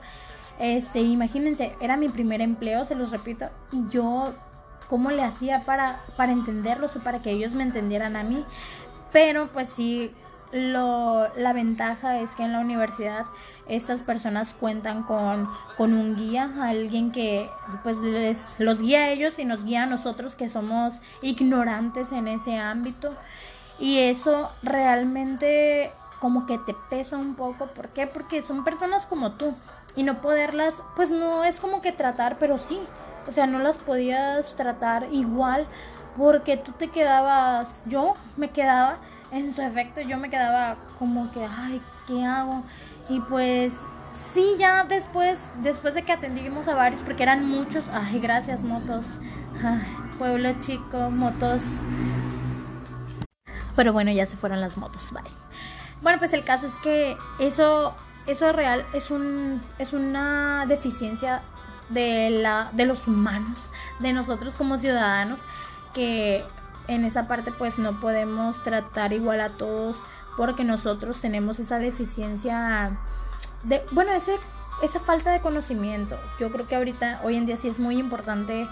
Este, 0.60 1.00
imagínense, 1.00 1.76
era 1.80 1.98
mi 1.98 2.10
primer 2.10 2.42
empleo, 2.42 2.86
se 2.86 2.96
los 2.96 3.12
repito, 3.12 3.50
y 3.72 3.88
yo 3.90 4.34
cómo 4.94 5.10
le 5.10 5.24
hacía 5.24 5.62
para, 5.62 6.00
para 6.18 6.34
entenderlos 6.34 6.96
o 6.96 7.00
para 7.00 7.18
que 7.18 7.32
ellos 7.32 7.54
me 7.54 7.64
entendieran 7.64 8.16
a 8.16 8.22
mí. 8.22 8.46
Pero 9.12 9.48
pues 9.48 9.70
sí, 9.70 10.12
lo, 10.52 11.34
la 11.36 11.52
ventaja 11.52 12.20
es 12.20 12.36
que 12.36 12.44
en 12.44 12.52
la 12.52 12.60
universidad 12.60 13.26
estas 13.68 14.02
personas 14.02 14.54
cuentan 14.54 15.02
con, 15.02 15.50
con 15.78 15.96
un 15.96 16.16
guía, 16.16 16.52
alguien 16.62 17.12
que 17.12 17.50
pues 17.82 17.98
les, 17.98 18.60
los 18.60 18.82
guía 18.82 19.06
a 19.06 19.10
ellos 19.10 19.40
y 19.40 19.46
nos 19.46 19.66
guía 19.66 19.82
a 19.82 19.86
nosotros 19.88 20.36
que 20.36 20.48
somos 20.48 21.02
ignorantes 21.24 22.12
en 22.12 22.28
ese 22.28 22.60
ámbito. 22.60 23.16
Y 23.80 23.98
eso 23.98 24.52
realmente 24.62 25.90
como 26.20 26.46
que 26.46 26.60
te 26.60 26.76
pesa 26.92 27.18
un 27.18 27.34
poco. 27.34 27.66
¿Por 27.66 27.88
qué? 27.90 28.06
Porque 28.06 28.44
son 28.44 28.64
personas 28.64 29.08
como 29.08 29.32
tú. 29.32 29.56
Y 29.96 30.04
no 30.04 30.22
poderlas, 30.22 30.84
pues 30.96 31.10
no 31.10 31.44
es 31.46 31.60
como 31.60 31.82
que 31.82 31.92
tratar, 31.92 32.38
pero 32.38 32.60
sí. 32.60 32.80
O 33.28 33.32
sea, 33.32 33.48
no 33.48 33.60
las 33.60 33.78
podías 33.78 34.56
tratar 34.56 35.08
igual 35.12 35.68
porque 36.18 36.58
tú 36.58 36.72
te 36.74 36.90
quedabas, 36.90 37.84
yo 37.88 38.14
me 38.38 38.50
quedaba, 38.50 38.98
en 39.32 39.54
su 39.56 39.62
efecto, 39.62 40.02
yo 40.02 40.18
me 40.18 40.30
quedaba 40.30 40.76
como 41.00 41.32
que, 41.32 41.44
ay, 41.46 41.82
¿qué 42.08 42.24
hago? 42.24 42.64
Y 43.10 43.20
pues 43.22 43.74
sí, 44.34 44.56
ya 44.60 44.84
después, 44.84 45.52
después 45.64 45.96
de 45.96 46.04
que 46.04 46.12
atendimos 46.12 46.68
a 46.68 46.76
varios, 46.76 47.02
porque 47.02 47.24
eran 47.24 47.48
muchos, 47.48 47.84
ay, 47.92 48.20
gracias, 48.20 48.64
motos. 48.64 49.16
pueblo 50.20 50.54
chico, 50.60 51.10
motos. 51.10 51.62
Pero 53.76 53.92
bueno, 53.92 54.12
ya 54.12 54.26
se 54.26 54.38
fueron 54.38 54.62
las 54.62 54.78
motos, 54.78 55.12
bye. 55.12 55.24
Bueno, 56.02 56.20
pues 56.20 56.34
el 56.34 56.44
caso 56.44 56.68
es 56.68 56.76
que 56.78 57.18
eso, 57.40 57.96
eso 58.28 58.52
real 58.52 58.86
es, 58.94 59.10
un, 59.10 59.62
es 59.80 59.94
una 59.94 60.66
deficiencia 60.68 61.42
de, 61.90 62.30
la, 62.30 62.70
de 62.74 62.86
los 62.86 63.08
humanos, 63.08 63.70
de 64.00 64.14
nosotros 64.14 64.56
como 64.56 64.78
ciudadanos, 64.78 65.42
que 65.94 66.44
en 66.88 67.06
esa 67.06 67.28
parte 67.28 67.52
pues 67.52 67.80
no 67.80 68.00
podemos 68.00 68.62
tratar 68.64 69.14
igual 69.14 69.42
a 69.42 69.50
todos 69.50 69.98
porque 70.36 70.64
nosotros 70.64 71.22
tenemos 71.22 71.60
esa 71.60 71.80
deficiencia 71.80 72.98
de, 73.64 73.86
bueno, 73.92 74.12
ese, 74.12 74.38
esa 74.82 75.00
falta 75.00 75.32
de 75.32 75.40
conocimiento. 75.40 76.18
Yo 76.40 76.52
creo 76.52 76.68
que 76.68 76.76
ahorita, 76.76 77.22
hoy 77.24 77.38
en 77.38 77.46
día 77.46 77.58
sí 77.58 77.68
es 77.68 77.80
muy 77.80 77.98
importante 77.98 78.68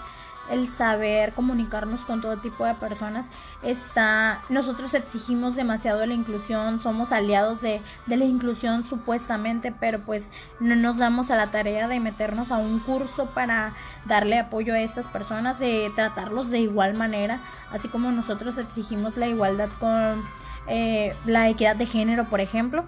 el 0.52 0.68
saber 0.68 1.32
comunicarnos 1.32 2.04
con 2.04 2.20
todo 2.20 2.36
tipo 2.36 2.64
de 2.64 2.74
personas 2.74 3.30
está 3.62 4.40
nosotros 4.50 4.92
exigimos 4.94 5.56
demasiado 5.56 6.04
la 6.04 6.14
inclusión 6.14 6.80
somos 6.80 7.10
aliados 7.10 7.62
de, 7.62 7.80
de, 8.06 8.16
la 8.16 8.26
inclusión 8.26 8.84
supuestamente 8.84 9.72
pero 9.72 10.00
pues 10.00 10.30
no 10.60 10.76
nos 10.76 10.98
damos 10.98 11.30
a 11.30 11.36
la 11.36 11.50
tarea 11.50 11.88
de 11.88 12.00
meternos 12.00 12.50
a 12.50 12.58
un 12.58 12.80
curso 12.80 13.26
para 13.26 13.72
darle 14.04 14.38
apoyo 14.38 14.74
a 14.74 14.80
estas 14.80 15.08
personas 15.08 15.58
de 15.58 15.90
tratarlos 15.94 16.50
de 16.50 16.60
igual 16.60 16.94
manera 16.94 17.40
así 17.70 17.88
como 17.88 18.12
nosotros 18.12 18.58
exigimos 18.58 19.16
la 19.16 19.28
igualdad 19.28 19.70
con 19.80 20.22
eh, 20.68 21.16
la 21.26 21.48
equidad 21.48 21.76
de 21.76 21.86
género 21.86 22.24
por 22.24 22.40
ejemplo. 22.40 22.84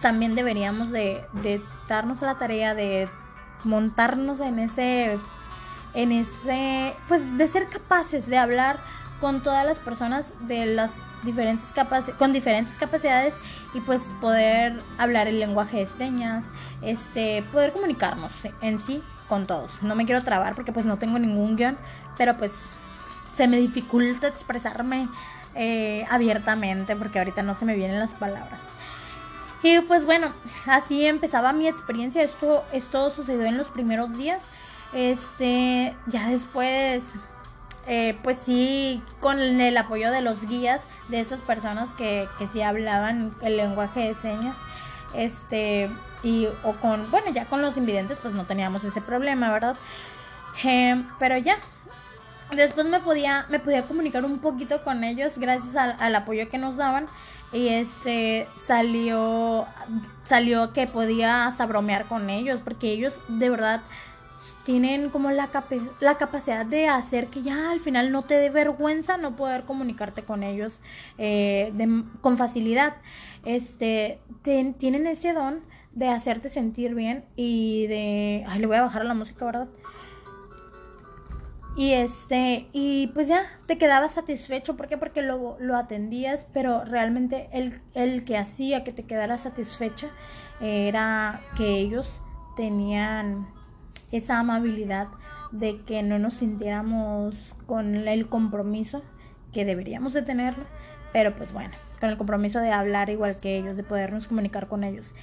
También 0.00 0.34
deberíamos 0.34 0.90
de, 0.90 1.24
de 1.42 1.60
darnos 1.88 2.22
a 2.22 2.26
la 2.26 2.38
tarea 2.38 2.74
de 2.74 3.08
montarnos 3.64 4.40
en 4.40 4.60
ese 4.60 5.18
en 5.94 6.12
ese, 6.12 6.94
pues 7.08 7.36
de 7.36 7.48
ser 7.48 7.66
capaces 7.66 8.28
de 8.28 8.38
hablar 8.38 8.78
con 9.20 9.42
todas 9.42 9.66
las 9.66 9.80
personas 9.80 10.32
de 10.40 10.66
las 10.66 11.02
diferentes 11.24 11.72
capacidades, 11.72 12.18
con 12.18 12.32
diferentes 12.32 12.76
capacidades 12.76 13.34
y 13.74 13.80
pues 13.80 14.14
poder 14.20 14.80
hablar 14.96 15.26
el 15.26 15.40
lenguaje 15.40 15.78
de 15.78 15.86
señas, 15.86 16.44
este, 16.82 17.42
poder 17.52 17.72
comunicarnos 17.72 18.32
en 18.60 18.78
sí 18.78 19.02
con 19.28 19.46
todos. 19.46 19.82
No 19.82 19.94
me 19.96 20.06
quiero 20.06 20.22
trabar 20.22 20.54
porque 20.54 20.72
pues 20.72 20.86
no 20.86 20.98
tengo 20.98 21.18
ningún 21.18 21.56
guion, 21.56 21.76
pero 22.16 22.36
pues 22.36 22.52
se 23.36 23.48
me 23.48 23.58
dificulta 23.58 24.28
expresarme 24.28 25.08
eh, 25.54 26.06
abiertamente 26.10 26.94
porque 26.94 27.18
ahorita 27.18 27.42
no 27.42 27.54
se 27.54 27.64
me 27.64 27.74
vienen 27.74 27.98
las 27.98 28.14
palabras. 28.14 28.60
Y 29.62 29.80
pues 29.80 30.04
bueno, 30.04 30.30
así 30.66 31.04
empezaba 31.06 31.52
mi 31.52 31.66
experiencia. 31.66 32.22
Esto, 32.22 32.64
esto 32.72 33.10
sucedió 33.10 33.44
en 33.44 33.56
los 33.56 33.68
primeros 33.68 34.16
días. 34.16 34.48
Este, 34.92 35.94
ya 36.06 36.28
después, 36.28 37.12
eh, 37.86 38.18
pues 38.22 38.38
sí, 38.38 39.02
con 39.20 39.38
el 39.38 39.76
apoyo 39.76 40.10
de 40.10 40.22
los 40.22 40.46
guías, 40.46 40.82
de 41.08 41.20
esas 41.20 41.42
personas 41.42 41.92
que, 41.92 42.28
que 42.38 42.46
sí 42.46 42.62
hablaban 42.62 43.34
el 43.42 43.56
lenguaje 43.56 44.08
de 44.08 44.14
señas, 44.14 44.56
este, 45.14 45.90
y, 46.22 46.48
o 46.62 46.72
con, 46.72 47.10
bueno, 47.10 47.30
ya 47.32 47.44
con 47.46 47.62
los 47.62 47.76
invidentes, 47.76 48.20
pues 48.20 48.34
no 48.34 48.44
teníamos 48.44 48.84
ese 48.84 49.00
problema, 49.00 49.52
¿verdad? 49.52 49.76
Eh, 50.64 51.04
pero 51.18 51.36
ya, 51.36 51.56
después 52.56 52.86
me 52.86 53.00
podía, 53.00 53.46
me 53.48 53.60
podía 53.60 53.86
comunicar 53.86 54.24
un 54.24 54.38
poquito 54.38 54.82
con 54.82 55.04
ellos 55.04 55.38
gracias 55.38 55.76
al, 55.76 55.96
al 56.00 56.14
apoyo 56.14 56.48
que 56.48 56.58
nos 56.58 56.76
daban 56.76 57.06
y 57.52 57.68
este 57.68 58.46
salió 58.66 59.66
salió 60.24 60.72
que 60.72 60.86
podía 60.86 61.46
hasta 61.46 61.64
bromear 61.66 62.06
con 62.06 62.28
ellos 62.28 62.60
porque 62.62 62.90
ellos 62.90 63.20
de 63.28 63.48
verdad 63.48 63.80
tienen 64.68 65.08
como 65.08 65.30
la, 65.30 65.48
la 65.98 66.18
capacidad 66.18 66.66
de 66.66 66.88
hacer 66.88 67.28
que 67.28 67.40
ya 67.40 67.70
al 67.70 67.80
final 67.80 68.12
no 68.12 68.24
te 68.24 68.34
dé 68.34 68.50
vergüenza 68.50 69.16
no 69.16 69.34
poder 69.34 69.62
comunicarte 69.62 70.24
con 70.24 70.42
ellos 70.42 70.82
eh, 71.16 71.72
con 72.20 72.36
facilidad. 72.36 72.96
Este, 73.46 74.20
tienen 74.42 75.06
ese 75.06 75.32
don 75.32 75.62
de 75.92 76.08
hacerte 76.08 76.50
sentir 76.50 76.94
bien 76.94 77.24
y 77.34 77.86
de... 77.86 78.44
Ay, 78.46 78.60
le 78.60 78.66
voy 78.66 78.76
a 78.76 78.82
bajar 78.82 79.06
la 79.06 79.14
música, 79.14 79.46
¿verdad? 79.46 79.68
Y 81.74 81.94
este, 81.94 82.68
y 82.74 83.06
pues 83.14 83.26
ya 83.26 83.46
te 83.64 83.78
quedabas 83.78 84.12
satisfecho. 84.12 84.76
¿Por 84.76 84.86
qué? 84.86 84.98
Porque 84.98 85.22
lo, 85.22 85.56
lo 85.58 85.76
atendías, 85.76 86.46
pero 86.52 86.84
realmente 86.84 87.48
el, 87.54 87.80
el, 87.94 88.22
que 88.26 88.36
hacía 88.36 88.84
que 88.84 88.92
te 88.92 89.04
quedaras 89.04 89.44
satisfecha 89.44 90.10
era 90.60 91.40
que 91.56 91.78
ellos 91.78 92.20
tenían 92.54 93.48
esa 94.12 94.38
amabilidad 94.38 95.08
de 95.52 95.80
que 95.82 96.02
no 96.02 96.18
nos 96.18 96.34
sintiéramos 96.34 97.54
con 97.66 97.94
el 97.94 98.28
compromiso 98.28 99.02
que 99.52 99.64
deberíamos 99.64 100.12
de 100.12 100.22
tenerlo, 100.22 100.64
pero 101.12 101.34
pues 101.34 101.52
bueno, 101.52 101.74
con 102.00 102.10
el 102.10 102.16
compromiso 102.16 102.60
de 102.60 102.70
hablar 102.70 103.10
igual 103.10 103.40
que 103.40 103.56
ellos, 103.56 103.76
de 103.76 103.82
podernos 103.82 104.28
comunicar 104.28 104.68
con 104.68 104.84
ellos. 104.84 105.14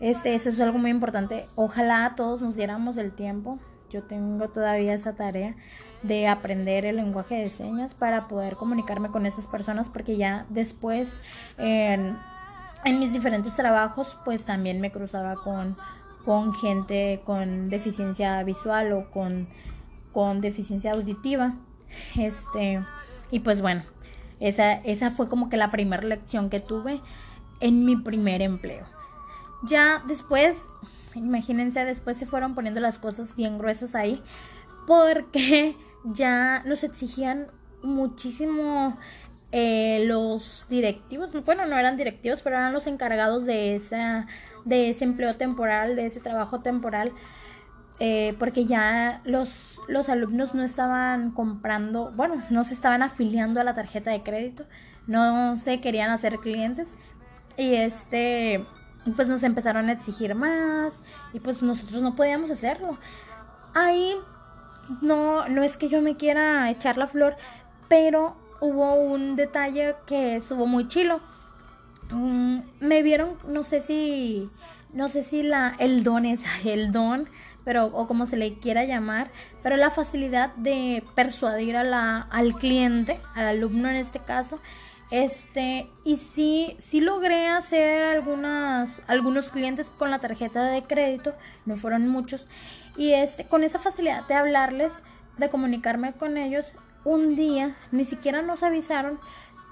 Este, 0.00 0.34
eso 0.34 0.50
es 0.50 0.60
algo 0.60 0.78
muy 0.78 0.90
importante. 0.90 1.46
Ojalá 1.56 2.14
todos 2.16 2.42
nos 2.42 2.56
diéramos 2.56 2.96
el 2.96 3.12
tiempo. 3.12 3.58
Yo 3.90 4.02
tengo 4.02 4.48
todavía 4.48 4.94
esa 4.94 5.14
tarea 5.14 5.54
de 6.02 6.28
aprender 6.28 6.84
el 6.84 6.96
lenguaje 6.96 7.36
de 7.36 7.50
señas 7.50 7.94
para 7.94 8.28
poder 8.28 8.56
comunicarme 8.56 9.10
con 9.10 9.26
esas 9.26 9.46
personas 9.46 9.88
porque 9.88 10.16
ya 10.16 10.44
después 10.50 11.16
en, 11.56 12.16
en 12.84 13.00
mis 13.00 13.12
diferentes 13.12 13.54
trabajos 13.56 14.16
pues 14.24 14.44
también 14.44 14.80
me 14.80 14.90
cruzaba 14.90 15.36
con 15.36 15.76
con 16.26 16.52
gente 16.52 17.22
con 17.24 17.70
deficiencia 17.70 18.42
visual 18.42 18.92
o 18.92 19.10
con, 19.12 19.46
con 20.12 20.40
deficiencia 20.40 20.92
auditiva. 20.92 21.54
Este, 22.18 22.84
y 23.30 23.40
pues 23.40 23.62
bueno, 23.62 23.84
esa, 24.40 24.72
esa 24.74 25.12
fue 25.12 25.28
como 25.28 25.48
que 25.48 25.56
la 25.56 25.70
primera 25.70 26.02
lección 26.02 26.50
que 26.50 26.58
tuve 26.58 27.00
en 27.60 27.84
mi 27.84 27.96
primer 27.96 28.42
empleo. 28.42 28.84
Ya 29.62 30.02
después, 30.08 30.58
imagínense, 31.14 31.84
después 31.84 32.18
se 32.18 32.26
fueron 32.26 32.56
poniendo 32.56 32.80
las 32.80 32.98
cosas 32.98 33.36
bien 33.36 33.56
gruesas 33.56 33.94
ahí 33.94 34.20
porque 34.86 35.76
ya 36.04 36.64
nos 36.66 36.82
exigían 36.82 37.46
muchísimo 37.82 38.98
eh, 39.52 40.04
los 40.06 40.64
directivos, 40.68 41.32
bueno, 41.44 41.66
no 41.66 41.78
eran 41.78 41.96
directivos, 41.96 42.42
pero 42.42 42.56
eran 42.56 42.72
los 42.72 42.86
encargados 42.86 43.46
de, 43.46 43.74
esa, 43.74 44.26
de 44.64 44.90
ese 44.90 45.04
empleo 45.04 45.36
temporal, 45.36 45.94
de 45.96 46.06
ese 46.06 46.20
trabajo 46.20 46.60
temporal, 46.60 47.12
eh, 48.00 48.34
porque 48.38 48.66
ya 48.66 49.20
los, 49.24 49.80
los 49.88 50.08
alumnos 50.08 50.54
no 50.54 50.62
estaban 50.62 51.30
comprando, 51.30 52.10
bueno, 52.14 52.42
no 52.50 52.64
se 52.64 52.74
estaban 52.74 53.02
afiliando 53.02 53.60
a 53.60 53.64
la 53.64 53.74
tarjeta 53.74 54.10
de 54.10 54.22
crédito, 54.22 54.64
no 55.06 55.56
se 55.58 55.80
querían 55.80 56.10
hacer 56.10 56.38
clientes 56.38 56.96
y 57.56 57.74
este 57.74 58.64
pues 59.14 59.28
nos 59.28 59.44
empezaron 59.44 59.88
a 59.88 59.92
exigir 59.92 60.34
más 60.34 61.00
y 61.32 61.38
pues 61.38 61.62
nosotros 61.62 62.02
no 62.02 62.16
podíamos 62.16 62.50
hacerlo. 62.50 62.98
Ahí 63.72 64.16
no 65.00 65.48
no 65.48 65.62
es 65.62 65.76
que 65.76 65.88
yo 65.88 66.02
me 66.02 66.16
quiera 66.16 66.68
echar 66.70 66.98
la 66.98 67.06
flor, 67.06 67.36
pero 67.88 68.36
hubo 68.60 68.94
un 68.94 69.36
detalle 69.36 69.96
que 70.06 70.36
estuvo 70.36 70.66
muy 70.66 70.88
chilo. 70.88 71.20
Mm, 72.10 72.60
me 72.80 73.02
vieron, 73.02 73.36
no 73.48 73.64
sé 73.64 73.80
si 73.80 74.50
no 74.92 75.08
sé 75.08 75.22
si 75.22 75.42
la 75.42 75.74
el 75.78 76.04
don 76.04 76.24
es 76.24 76.42
el 76.64 76.92
don 76.92 77.28
pero 77.66 77.86
o 77.86 78.06
como 78.06 78.26
se 78.26 78.36
le 78.36 78.60
quiera 78.60 78.84
llamar, 78.84 79.32
pero 79.60 79.76
la 79.76 79.90
facilidad 79.90 80.54
de 80.54 81.02
persuadir 81.16 81.76
a 81.76 81.82
la, 81.82 82.20
al 82.30 82.54
cliente, 82.54 83.20
al 83.34 83.46
alumno 83.46 83.88
en 83.88 83.96
este 83.96 84.20
caso, 84.20 84.60
este, 85.10 85.90
y 86.04 86.16
sí, 86.16 86.76
sí 86.78 87.00
logré 87.00 87.48
hacer 87.48 88.04
algunas, 88.04 89.02
algunos 89.08 89.50
clientes 89.50 89.90
con 89.90 90.12
la 90.12 90.20
tarjeta 90.20 90.62
de 90.62 90.84
crédito, 90.84 91.34
no 91.64 91.74
fueron 91.74 92.06
muchos, 92.06 92.46
y 92.96 93.14
este, 93.14 93.46
con 93.46 93.64
esa 93.64 93.80
facilidad 93.80 94.24
de 94.28 94.34
hablarles, 94.34 95.02
de 95.36 95.48
comunicarme 95.48 96.12
con 96.12 96.36
ellos, 96.36 96.72
un 97.06 97.36
día, 97.36 97.76
ni 97.92 98.04
siquiera 98.04 98.42
nos 98.42 98.64
avisaron, 98.64 99.18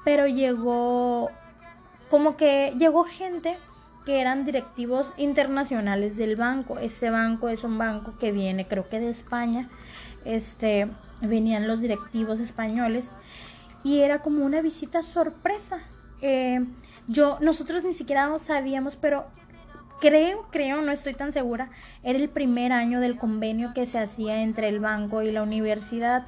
pero 0.05 0.27
llegó, 0.27 1.31
como 2.09 2.37
que 2.37 2.73
llegó 2.79 3.05
gente 3.05 3.59
que 4.07 4.21
eran 4.21 4.45
directivos 4.45 5.13
internacionales 5.17 6.17
del 6.17 6.37
banco. 6.37 6.79
Este 6.79 7.11
banco 7.11 7.49
es 7.49 7.65
un 7.65 7.77
banco 7.77 8.15
que 8.19 8.31
viene, 8.31 8.69
creo 8.69 8.89
que 8.89 9.01
de 9.01 9.11
España. 9.11 9.69
Este, 10.25 10.89
venían 11.21 11.67
los 11.67 11.81
directivos 11.81 12.41
españoles 12.41 13.13
y 13.83 14.01
era 14.01 14.21
como 14.21 14.45
una 14.45 14.63
visita 14.63 15.03
sorpresa. 15.03 15.81
Eh, 16.23 16.65
yo, 17.09 17.39
nosotros 17.41 17.85
ni 17.85 17.95
siquiera 17.95 18.39
sabíamos, 18.39 18.97
pero 18.97 19.27
creo, 20.01 20.47
creo, 20.51 20.83
no 20.83 20.93
estoy 20.93 21.15
tan 21.15 21.33
segura, 21.33 21.71
era 22.03 22.19
el 22.19 22.29
primer 22.29 22.73
año 22.73 23.01
del 23.01 23.19
convenio 23.19 23.73
que 23.75 23.87
se 23.87 23.99
hacía 23.99 24.43
entre 24.43 24.69
el 24.69 24.79
banco 24.79 25.23
y 25.23 25.33
la 25.33 25.43
universidad. 25.43 26.27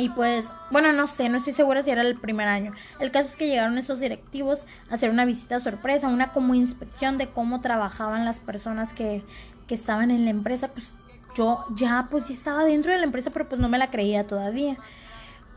Y 0.00 0.08
pues, 0.08 0.50
bueno, 0.70 0.92
no 0.92 1.06
sé, 1.06 1.28
no 1.28 1.36
estoy 1.36 1.52
segura 1.52 1.82
si 1.82 1.90
era 1.90 2.00
el 2.00 2.18
primer 2.18 2.48
año. 2.48 2.72
El 3.00 3.10
caso 3.10 3.28
es 3.28 3.36
que 3.36 3.48
llegaron 3.48 3.76
estos 3.76 4.00
directivos 4.00 4.64
a 4.90 4.94
hacer 4.94 5.10
una 5.10 5.26
visita 5.26 5.60
sorpresa, 5.60 6.08
una 6.08 6.32
como 6.32 6.54
inspección 6.54 7.18
de 7.18 7.28
cómo 7.28 7.60
trabajaban 7.60 8.24
las 8.24 8.40
personas 8.40 8.94
que, 8.94 9.22
que 9.68 9.74
estaban 9.74 10.10
en 10.10 10.24
la 10.24 10.30
empresa. 10.30 10.68
Pues 10.68 10.94
yo 11.36 11.66
ya, 11.74 12.08
pues 12.10 12.28
ya 12.28 12.34
estaba 12.34 12.64
dentro 12.64 12.92
de 12.92 12.96
la 12.96 13.04
empresa, 13.04 13.28
pero 13.28 13.46
pues 13.46 13.60
no 13.60 13.68
me 13.68 13.76
la 13.76 13.90
creía 13.90 14.26
todavía. 14.26 14.78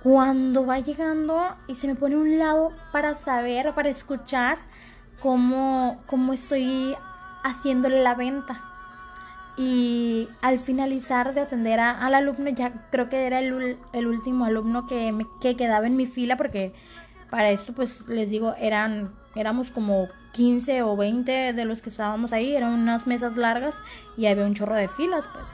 Cuando 0.04 0.66
va 0.66 0.80
llegando 0.80 1.56
y 1.70 1.76
se 1.76 1.88
me 1.88 1.96
pone 1.96 2.16
a 2.16 2.18
un 2.18 2.38
lado 2.38 2.74
para 2.92 3.16
saber, 3.16 3.74
para 3.74 3.88
escuchar 3.88 4.58
cómo, 5.22 6.04
cómo 6.08 6.34
estoy 6.34 6.98
haciéndole 7.44 8.04
la 8.04 8.14
venta 8.14 8.73
y 9.56 10.30
al 10.42 10.60
finalizar 10.60 11.34
de 11.34 11.42
atender 11.42 11.80
al 11.80 12.16
alumno, 12.16 12.50
ya 12.50 12.72
creo 12.90 13.10
que 13.10 13.26
era 13.26 13.40
el, 13.40 13.78
el 13.94 14.08
último 14.08 14.46
alumno 14.46 14.88
que, 14.88 15.12
me, 15.12 15.28
que 15.42 15.56
quedaba 15.56 15.86
en 15.86 15.96
mi 15.96 16.08
fila, 16.08 16.38
porque 16.38 16.74
para 17.30 17.52
esto, 17.52 17.74
pues 17.74 18.08
les 18.08 18.30
digo, 18.30 18.56
eran, 18.60 19.14
éramos 19.36 19.70
como 19.72 20.08
15 20.34 20.84
o 20.84 20.98
20 20.98 21.54
de 21.54 21.66
los 21.66 21.82
que 21.82 21.90
estábamos 21.90 22.34
ahí, 22.34 22.56
eran 22.56 22.74
unas 22.74 23.08
mesas 23.08 23.38
largas 23.38 23.76
y 24.18 24.26
había 24.26 24.46
un 24.46 24.56
chorro 24.56 24.76
de 24.76 24.88
filas, 24.88 25.30
pues. 25.34 25.54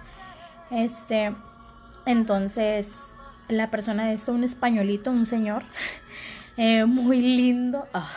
Este, 0.72 1.34
entonces, 2.06 3.16
la 3.50 3.70
persona 3.70 4.12
es 4.14 4.28
un 4.28 4.44
españolito, 4.44 5.12
un 5.12 5.26
señor, 5.26 5.64
eh, 6.58 6.86
muy 6.86 7.22
lindo. 7.22 7.86
Ah, 7.94 8.10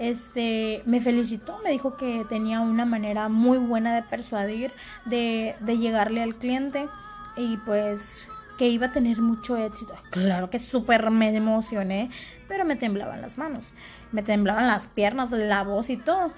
este, 0.00 0.82
me 0.86 0.98
felicitó, 0.98 1.60
me 1.62 1.70
dijo 1.70 1.98
que 1.98 2.24
tenía 2.26 2.60
una 2.60 2.86
manera 2.86 3.28
muy 3.28 3.58
buena 3.58 3.94
de 3.94 4.02
persuadir, 4.02 4.72
de, 5.04 5.54
de 5.60 5.76
llegarle 5.76 6.22
al 6.22 6.36
cliente 6.36 6.88
y 7.36 7.58
pues 7.58 8.26
que 8.56 8.68
iba 8.68 8.86
a 8.86 8.92
tener 8.92 9.20
mucho 9.20 9.58
éxito. 9.58 9.94
Claro 10.10 10.48
que 10.48 10.58
súper 10.58 11.10
me 11.10 11.34
emocioné, 11.36 12.10
pero 12.48 12.64
me 12.64 12.76
temblaban 12.76 13.20
las 13.20 13.36
manos, 13.36 13.72
me 14.10 14.22
temblaban 14.22 14.66
las 14.66 14.86
piernas, 14.86 15.30
la 15.32 15.62
voz 15.64 15.90
y 15.90 15.98
todo. 15.98 16.32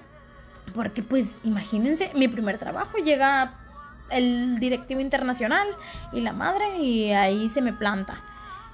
Porque 0.75 1.01
pues 1.01 1.37
imagínense, 1.45 2.11
mi 2.15 2.27
primer 2.27 2.57
trabajo 2.57 2.97
llega 2.97 3.53
el 4.09 4.59
directivo 4.59 4.99
internacional 4.99 5.67
y 6.11 6.19
la 6.19 6.33
madre 6.33 6.79
y 6.79 7.11
ahí 7.11 7.47
se 7.47 7.61
me 7.61 7.71
planta. 7.71 8.17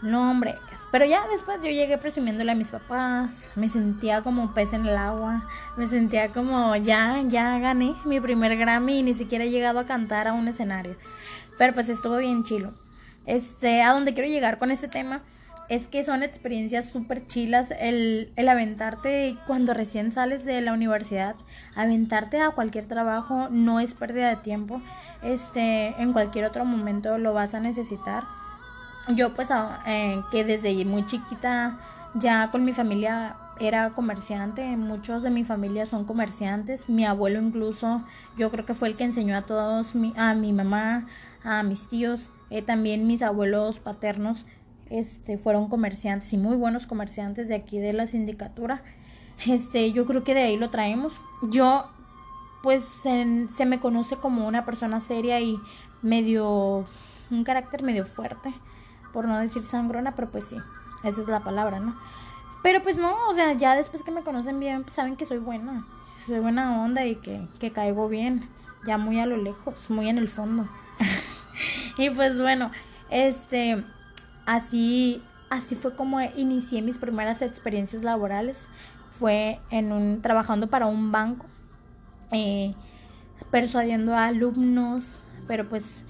No, 0.02 0.32
hombre, 0.32 0.56
pero 0.92 1.06
ya 1.06 1.28
después 1.28 1.62
yo 1.62 1.70
llegué 1.70 1.98
presumiéndole 1.98 2.52
a 2.52 2.56
mis 2.56 2.72
papás, 2.72 3.50
me 3.56 3.70
sentía 3.70 4.24
como 4.24 4.54
pez 4.54 4.74
en 4.74 4.86
el 4.88 4.98
agua, 4.98 5.48
me 5.78 5.88
sentía 5.88 6.30
como 6.30 6.76
ya, 6.76 7.22
ya 7.28 7.60
gané 7.60 7.94
mi 8.06 8.20
primer 8.20 8.58
Grammy 8.58 9.00
y 9.00 9.04
ni 9.04 9.14
siquiera 9.14 9.46
he 9.46 9.52
llegado 9.52 9.80
a 9.80 9.86
cantar 9.86 10.28
a 10.28 10.34
un 10.34 10.48
escenario. 10.48 10.96
Pero 11.58 11.74
pues 11.74 11.90
estuvo 11.90 12.18
bien 12.18 12.44
chilo. 12.44 12.72
Este, 13.28 13.84
a 13.84 13.92
donde 13.94 14.14
quiero 14.14 14.30
llegar 14.30 14.58
con 14.58 14.72
este 14.72 14.88
tema 14.88 15.22
es 15.68 15.86
que 15.86 16.04
son 16.04 16.24
experiencias 16.24 16.90
súper 16.90 17.28
chilas 17.28 17.72
el, 17.80 18.32
el 18.36 18.50
aventarte 18.50 19.38
cuando 19.46 19.76
recién 19.76 20.12
sales 20.12 20.44
de 20.44 20.62
la 20.62 20.74
universidad, 20.74 21.36
aventarte 21.76 22.42
a 22.42 22.50
cualquier 22.50 22.88
trabajo 22.88 23.50
no 23.52 23.80
es 23.80 23.94
pérdida 23.94 24.30
de 24.30 24.38
tiempo, 24.38 24.82
este, 25.22 25.94
en 26.00 26.12
cualquier 26.14 26.46
otro 26.46 26.66
momento 26.66 27.20
lo 27.20 27.34
vas 27.34 27.54
a 27.54 27.60
necesitar 27.60 28.24
yo 29.08 29.34
pues 29.34 29.50
eh, 29.88 30.22
que 30.32 30.44
desde 30.44 30.86
muy 30.86 31.06
chiquita 31.06 31.78
ya 32.14 32.52
con 32.52 32.66
mi 32.66 32.74
familia 32.74 33.36
era 33.60 33.90
comerciante, 33.92 34.78
muchos 34.78 35.22
de 35.22 35.30
mi 35.30 35.44
familia 35.44 35.86
son 35.86 36.06
comerciantes, 36.06 36.90
mi 36.90 37.06
abuelo 37.06 37.42
incluso, 37.42 38.02
yo 38.38 38.50
creo 38.50 38.66
que 38.66 38.74
fue 38.74 38.88
el 38.88 38.96
que 38.96 39.04
enseñó 39.04 39.36
a 39.36 39.42
todos, 39.42 39.94
a 40.16 40.34
mi 40.34 40.54
mamá, 40.54 41.08
a 41.44 41.64
mis 41.64 41.90
tíos, 41.90 42.30
eh, 42.50 42.62
también 42.62 43.06
mis 43.06 43.22
abuelos 43.22 43.80
paternos 43.80 44.46
este, 44.90 45.38
fueron 45.38 45.68
comerciantes 45.68 46.32
y 46.34 46.38
muy 46.38 46.56
buenos 46.56 46.86
comerciantes 46.86 47.48
de 47.48 47.56
aquí 47.56 47.80
de 47.80 47.94
la 47.94 48.08
sindicatura. 48.08 48.82
Este, 49.46 49.94
yo 49.94 50.06
creo 50.06 50.26
que 50.26 50.34
de 50.34 50.42
ahí 50.42 50.58
lo 50.58 50.70
traemos. 50.70 51.14
Yo, 51.44 51.86
pues, 52.62 52.84
se 52.84 53.66
me 53.66 53.80
conoce 53.80 54.18
como 54.18 54.46
una 54.46 54.66
persona 54.66 55.00
seria 55.00 55.40
y 55.40 55.58
medio, 56.02 56.84
un 57.32 57.44
carácter 57.46 57.82
medio 57.82 58.06
fuerte 58.06 58.54
por 59.14 59.28
no 59.28 59.38
decir 59.38 59.66
sangrona, 59.66 60.16
pero 60.16 60.30
pues 60.30 60.46
sí, 60.46 60.58
esa 61.04 61.22
es 61.22 61.28
la 61.28 61.42
palabra, 61.42 61.80
¿no? 61.80 61.96
Pero 62.62 62.84
pues 62.84 62.98
no, 62.98 63.16
o 63.30 63.34
sea, 63.34 63.54
ya 63.54 63.76
después 63.76 64.04
que 64.04 64.12
me 64.12 64.22
conocen 64.22 64.60
bien, 64.60 64.84
pues 64.84 64.96
saben 64.96 65.16
que 65.16 65.26
soy 65.26 65.38
buena, 65.38 65.86
soy 66.26 66.40
buena 66.40 66.82
onda 66.84 67.06
y 67.06 67.16
que, 67.16 67.48
que 67.60 67.72
caigo 67.72 68.10
bien, 68.10 68.50
ya 68.86 68.98
muy 68.98 69.20
a 69.20 69.26
lo 69.26 69.38
lejos, 69.38 69.90
muy 69.90 70.10
en 70.10 70.18
el 70.18 70.28
fondo. 70.28 70.68
y 71.98 72.10
pues 72.10 72.42
bueno, 72.42 72.72
este, 73.10 73.84
así, 74.46 75.22
así 75.50 75.76
fue 75.76 75.96
como 75.96 76.22
inicié 76.22 76.82
mis 76.82 76.98
primeras 76.98 77.42
experiencias 77.42 78.04
laborales, 78.04 78.58
fue 79.10 79.60
en 79.70 79.92
un, 79.92 80.22
trabajando 80.22 80.68
para 80.68 80.86
un 80.86 81.12
banco, 81.12 81.46
eh, 82.32 82.74
persuadiendo 83.52 84.16
a 84.16 84.26
alumnos, 84.26 85.16
pero 85.50 85.68
pues 85.68 86.04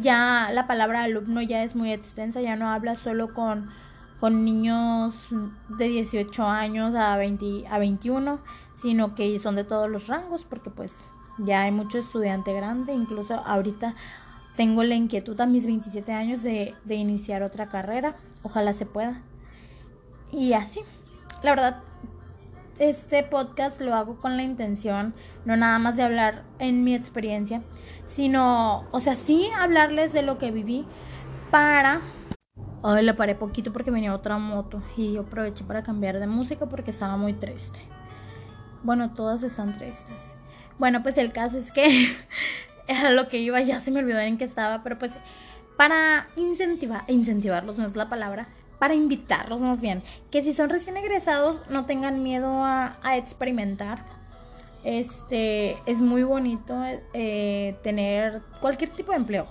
ya 0.00 0.48
la 0.50 0.66
palabra 0.66 1.02
alumno 1.02 1.42
ya 1.42 1.62
es 1.62 1.76
muy 1.76 1.92
extensa, 1.92 2.40
ya 2.40 2.56
no 2.56 2.70
habla 2.70 2.94
solo 2.94 3.34
con, 3.34 3.68
con 4.18 4.46
niños 4.46 5.26
de 5.76 5.88
18 5.88 6.42
años 6.44 6.94
a, 6.94 7.14
20, 7.18 7.66
a 7.68 7.78
21, 7.78 8.40
sino 8.74 9.14
que 9.14 9.38
son 9.40 9.56
de 9.56 9.64
todos 9.64 9.90
los 9.90 10.06
rangos, 10.06 10.46
porque 10.46 10.70
pues 10.70 11.04
ya 11.36 11.64
hay 11.64 11.70
mucho 11.70 11.98
estudiante 11.98 12.54
grande, 12.54 12.94
incluso 12.94 13.34
ahorita 13.34 13.94
tengo 14.56 14.82
la 14.84 14.94
inquietud 14.94 15.38
a 15.38 15.44
mis 15.44 15.66
27 15.66 16.10
años 16.10 16.42
de, 16.42 16.74
de 16.86 16.94
iniciar 16.94 17.42
otra 17.42 17.68
carrera, 17.68 18.16
ojalá 18.42 18.72
se 18.72 18.86
pueda. 18.86 19.20
Y 20.32 20.54
así, 20.54 20.80
la 21.42 21.50
verdad, 21.50 21.82
este 22.78 23.22
podcast 23.22 23.80
lo 23.80 23.94
hago 23.94 24.20
con 24.20 24.36
la 24.36 24.44
intención, 24.44 25.12
no 25.44 25.56
nada 25.56 25.78
más 25.78 25.96
de 25.96 26.04
hablar 26.04 26.44
en 26.58 26.84
mi 26.84 26.94
experiencia, 26.94 27.62
sino, 28.08 28.88
o 28.90 29.00
sea, 29.00 29.14
sí 29.14 29.48
hablarles 29.56 30.12
de 30.12 30.22
lo 30.22 30.38
que 30.38 30.50
viví 30.50 30.84
para... 31.52 32.00
Ay, 32.82 33.04
le 33.04 33.14
paré 33.14 33.36
poquito 33.36 33.72
porque 33.72 33.90
venía 33.90 34.14
otra 34.14 34.38
moto 34.38 34.82
y 34.96 35.12
yo 35.12 35.20
aproveché 35.20 35.64
para 35.64 35.84
cambiar 35.84 36.18
de 36.18 36.26
música 36.26 36.66
porque 36.66 36.90
estaba 36.90 37.16
muy 37.16 37.34
triste. 37.34 37.78
Bueno, 38.82 39.12
todas 39.12 39.42
están 39.42 39.72
tristes. 39.72 40.36
Bueno, 40.78 41.02
pues 41.02 41.18
el 41.18 41.32
caso 41.32 41.58
es 41.58 41.70
que 41.70 42.16
a 42.88 43.10
lo 43.10 43.28
que 43.28 43.38
iba 43.38 43.60
ya 43.60 43.80
se 43.80 43.90
me 43.90 44.00
olvidó 44.00 44.18
en 44.20 44.38
qué 44.38 44.44
estaba, 44.44 44.82
pero 44.82 44.98
pues 44.98 45.18
para 45.76 46.26
incentivar, 46.36 47.04
incentivarlos 47.06 47.78
no 47.78 47.86
es 47.86 47.94
la 47.94 48.08
palabra, 48.08 48.48
para 48.78 48.94
invitarlos 48.94 49.60
más 49.60 49.80
bien, 49.80 50.02
que 50.30 50.42
si 50.42 50.54
son 50.54 50.70
recién 50.70 50.96
egresados 50.96 51.58
no 51.68 51.86
tengan 51.86 52.22
miedo 52.22 52.64
a, 52.64 52.96
experimentar. 53.16 54.04
Este 54.84 55.76
es 55.86 56.00
muy 56.00 56.22
bonito 56.22 56.80
eh, 57.12 57.76
tener 57.82 58.42
cualquier 58.60 58.90
tipo 58.90 59.12
de 59.12 59.18
empleo. 59.18 59.46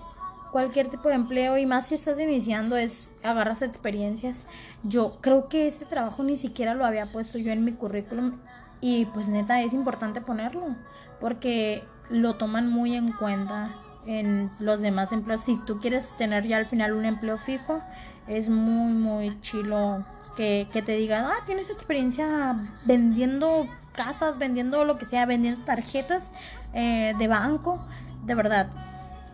cualquier 0.51 0.87
tipo 0.87 1.09
de 1.09 1.15
empleo 1.15 1.57
y 1.57 1.65
más 1.65 1.87
si 1.87 1.95
estás 1.95 2.19
iniciando 2.19 2.77
es 2.77 3.13
agarras 3.23 3.61
experiencias. 3.61 4.45
Yo 4.83 5.17
creo 5.21 5.49
que 5.49 5.67
este 5.67 5.85
trabajo 5.85 6.23
ni 6.23 6.37
siquiera 6.37 6.73
lo 6.73 6.85
había 6.85 7.11
puesto 7.11 7.37
yo 7.37 7.51
en 7.51 7.63
mi 7.63 7.73
currículum 7.73 8.39
y 8.81 9.05
pues 9.07 9.27
neta 9.27 9.61
es 9.61 9.73
importante 9.73 10.21
ponerlo 10.21 10.75
porque 11.19 11.83
lo 12.09 12.35
toman 12.35 12.69
muy 12.69 12.95
en 12.95 13.11
cuenta 13.11 13.69
en 14.07 14.49
los 14.59 14.81
demás 14.81 15.11
empleos. 15.11 15.43
Si 15.43 15.57
tú 15.65 15.79
quieres 15.79 16.15
tener 16.17 16.45
ya 16.45 16.57
al 16.57 16.65
final 16.65 16.93
un 16.93 17.05
empleo 17.05 17.37
fijo, 17.37 17.81
es 18.27 18.49
muy, 18.49 18.93
muy 18.93 19.39
chilo 19.41 20.05
que, 20.35 20.67
que 20.71 20.81
te 20.81 20.93
digan, 20.93 21.25
ah, 21.25 21.43
tienes 21.45 21.69
experiencia 21.69 22.55
vendiendo 22.85 23.67
casas, 23.97 24.37
vendiendo 24.37 24.85
lo 24.85 24.97
que 24.97 25.05
sea, 25.05 25.25
vendiendo 25.25 25.65
tarjetas 25.65 26.29
eh, 26.73 27.13
de 27.17 27.27
banco. 27.27 27.83
De 28.25 28.35
verdad, 28.35 28.69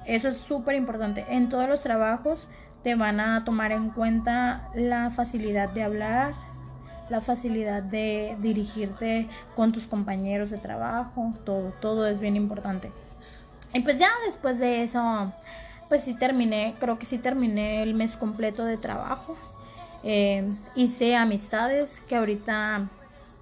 eso 0.08 0.30
es 0.30 0.38
súper 0.38 0.76
importante. 0.76 1.26
En 1.30 1.50
todos 1.50 1.70
los 1.70 1.82
trabajos 1.82 2.48
te 2.82 2.96
van 2.96 3.20
a 3.20 3.44
tomar 3.46 3.72
en 3.72 3.90
cuenta 3.90 4.70
la 4.74 5.12
facilidad 5.12 5.70
de 5.70 5.84
hablar, 5.84 6.34
la 7.10 7.22
facilidad 7.22 7.84
de 7.84 8.36
dirigirte 8.40 9.28
con 9.56 9.72
tus 9.72 9.86
compañeros 9.86 10.50
de 10.50 10.58
trabajo, 10.58 11.34
todo, 11.46 11.74
todo 11.80 12.08
es 12.08 12.20
bien 12.20 12.36
importante. 12.36 12.92
Y 13.74 13.82
pues 13.82 14.00
ya 14.00 14.10
después 14.26 14.60
de 14.60 14.84
eso, 14.84 15.32
pues 15.90 16.04
sí 16.04 16.16
terminé, 16.16 16.76
creo 16.80 16.98
que 16.98 17.06
sí 17.06 17.18
terminé 17.18 17.84
el 17.84 17.94
mes 17.94 18.16
completo 18.16 18.66
de 18.66 18.78
trabajo. 18.78 19.36
Eh, 20.04 20.50
hice 20.76 21.16
amistades 21.16 22.02
que 22.08 22.16
ahorita 22.18 22.90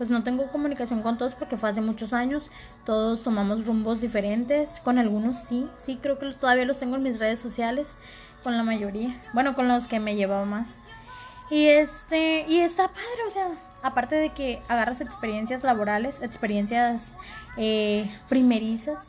pues 0.02 0.10
no 0.10 0.24
tengo 0.24 0.48
comunicación 0.48 1.04
con 1.04 1.20
todos 1.20 1.36
porque 1.36 1.58
fue 1.58 1.70
hace 1.70 1.80
muchos 1.80 2.12
años. 2.12 2.50
Todos 2.86 3.22
tomamos 3.22 3.68
rumbos 3.68 4.02
diferentes. 4.02 4.82
Con 4.84 4.98
algunos 4.98 5.44
sí, 5.44 5.68
sí 5.78 6.00
creo 6.02 6.18
que 6.18 6.34
todavía 6.34 6.66
los 6.66 6.80
tengo 6.80 6.96
en 6.96 7.04
mis 7.04 7.20
redes 7.20 7.38
sociales. 7.38 7.88
Con 8.44 8.58
la 8.58 8.64
mayoría. 8.64 9.22
Bueno, 9.32 9.54
con 9.54 9.68
los 9.68 9.86
que 9.86 10.00
me 10.00 10.16
llevaba 10.16 10.44
más. 10.44 10.70
Y 11.52 11.68
este, 11.68 12.48
y 12.50 12.62
está 12.62 12.88
padre, 12.88 13.28
o 13.28 13.30
sea, 13.30 13.50
aparte 13.84 14.16
de 14.16 14.30
que 14.32 14.60
agarras 14.70 15.02
experiencias 15.02 15.62
laborales, 15.64 16.24
experiencias 16.24 17.04
eh, 17.56 18.10
primerizas, 18.28 19.04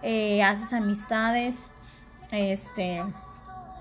eh, 0.00 0.44
haces 0.44 0.72
amistades, 0.72 1.64
este, 2.30 3.02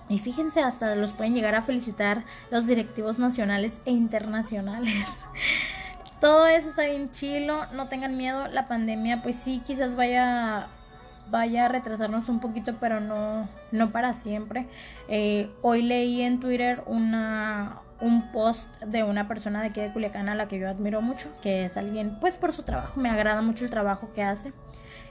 y 0.07 0.17
fíjense, 0.17 0.61
hasta 0.61 0.95
los 0.95 1.11
pueden 1.13 1.35
llegar 1.35 1.53
a 1.53 1.61
felicitar 1.61 2.23
los 2.49 2.65
directivos 2.65 3.19
nacionales 3.19 3.81
e 3.85 3.91
internacionales. 3.91 5.05
Todo 6.19 6.47
eso 6.47 6.69
está 6.69 6.83
bien 6.83 7.11
chilo, 7.11 7.65
no 7.73 7.87
tengan 7.87 8.17
miedo, 8.17 8.47
la 8.47 8.67
pandemia 8.67 9.21
pues 9.23 9.37
sí, 9.37 9.61
quizás 9.65 9.95
vaya 9.95 10.67
vaya 11.31 11.65
a 11.65 11.67
retrasarnos 11.69 12.27
un 12.29 12.39
poquito, 12.39 12.75
pero 12.79 12.99
no, 12.99 13.47
no 13.71 13.89
para 13.91 14.13
siempre. 14.13 14.67
Eh, 15.07 15.49
hoy 15.61 15.81
leí 15.81 16.21
en 16.21 16.39
Twitter 16.39 16.83
una, 16.87 17.77
un 18.01 18.31
post 18.31 18.69
de 18.81 19.03
una 19.03 19.27
persona 19.27 19.61
de 19.61 19.67
aquí 19.67 19.79
de 19.79 19.91
Culiacán 19.91 20.29
a 20.29 20.35
la 20.35 20.47
que 20.47 20.59
yo 20.59 20.67
admiro 20.67 21.01
mucho, 21.01 21.29
que 21.41 21.65
es 21.65 21.77
alguien, 21.77 22.17
pues 22.19 22.37
por 22.37 22.53
su 22.53 22.63
trabajo, 22.63 22.99
me 22.99 23.09
agrada 23.09 23.41
mucho 23.41 23.63
el 23.63 23.69
trabajo 23.69 24.09
que 24.13 24.23
hace 24.23 24.51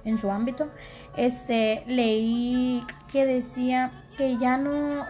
en 0.05 0.19
su 0.19 0.31
ámbito. 0.31 0.69
Este, 1.17 1.85
leí 1.87 2.85
que 3.11 3.27
decía 3.27 3.91
que 4.17 4.37
ya 4.37 4.57
no, 4.57 5.07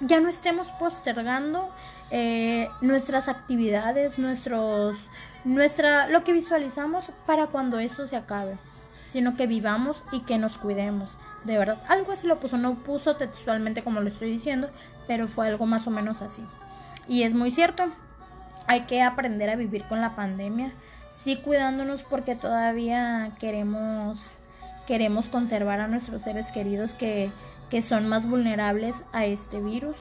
ya 0.00 0.20
no 0.20 0.28
estemos 0.28 0.70
postergando 0.72 1.70
eh, 2.10 2.68
nuestras 2.80 3.28
actividades, 3.28 4.18
nuestros, 4.18 4.96
nuestra, 5.44 6.08
lo 6.08 6.22
que 6.22 6.32
visualizamos 6.32 7.06
para 7.26 7.46
cuando 7.46 7.78
eso 7.78 8.06
se 8.06 8.16
acabe, 8.16 8.58
sino 9.04 9.36
que 9.36 9.46
vivamos 9.46 10.02
y 10.12 10.20
que 10.20 10.38
nos 10.38 10.56
cuidemos. 10.58 11.16
De 11.44 11.58
verdad, 11.58 11.78
algo 11.88 12.12
así 12.12 12.26
lo 12.26 12.38
puso, 12.38 12.58
no 12.58 12.74
puso 12.74 13.16
textualmente 13.16 13.82
como 13.82 14.00
lo 14.00 14.08
estoy 14.08 14.30
diciendo, 14.30 14.68
pero 15.06 15.26
fue 15.26 15.48
algo 15.48 15.66
más 15.66 15.86
o 15.86 15.90
menos 15.90 16.22
así. 16.22 16.44
Y 17.08 17.22
es 17.22 17.34
muy 17.34 17.50
cierto, 17.50 17.84
hay 18.66 18.82
que 18.82 19.02
aprender 19.02 19.50
a 19.50 19.56
vivir 19.56 19.84
con 19.84 20.00
la 20.00 20.16
pandemia 20.16 20.72
sí 21.16 21.36
cuidándonos 21.36 22.02
porque 22.02 22.36
todavía 22.36 23.32
queremos 23.40 24.38
queremos 24.86 25.26
conservar 25.26 25.80
a 25.80 25.88
nuestros 25.88 26.22
seres 26.22 26.52
queridos 26.52 26.94
que, 26.94 27.32
que 27.70 27.82
son 27.82 28.06
más 28.06 28.28
vulnerables 28.28 29.02
a 29.12 29.24
este 29.24 29.60
virus 29.60 29.96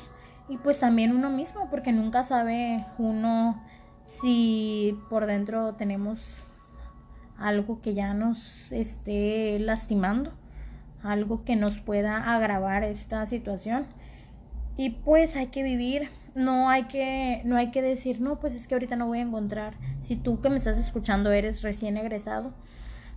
y 0.49 0.57
pues 0.57 0.81
también 0.81 1.15
uno 1.15 1.29
mismo 1.29 1.69
porque 1.71 1.91
nunca 1.93 2.23
sabe 2.23 2.85
uno 2.97 3.63
si 4.05 4.99
por 5.09 5.25
dentro 5.25 5.73
tenemos 5.73 6.45
algo 7.39 7.81
que 7.81 7.93
ya 7.93 8.13
nos 8.13 8.71
esté 8.73 9.57
lastimando, 9.59 10.33
algo 11.01 11.43
que 11.45 11.55
nos 11.55 11.79
pueda 11.79 12.35
agravar 12.35 12.83
esta 12.83 13.25
situación. 13.25 13.85
Y 14.77 14.89
pues 14.89 15.35
hay 15.35 15.47
que 15.47 15.63
vivir, 15.63 16.09
no 16.33 16.69
hay 16.69 16.83
que, 16.83 17.41
no 17.45 17.55
hay 17.55 17.71
que 17.71 17.81
decir, 17.81 18.19
no, 18.19 18.39
pues 18.39 18.53
es 18.53 18.67
que 18.67 18.75
ahorita 18.75 18.95
no 18.95 19.07
voy 19.07 19.19
a 19.19 19.23
encontrar. 19.23 19.73
Si 20.01 20.15
tú 20.15 20.41
que 20.41 20.49
me 20.49 20.57
estás 20.57 20.77
escuchando 20.77 21.31
eres 21.31 21.61
recién 21.61 21.97
egresado, 21.97 22.53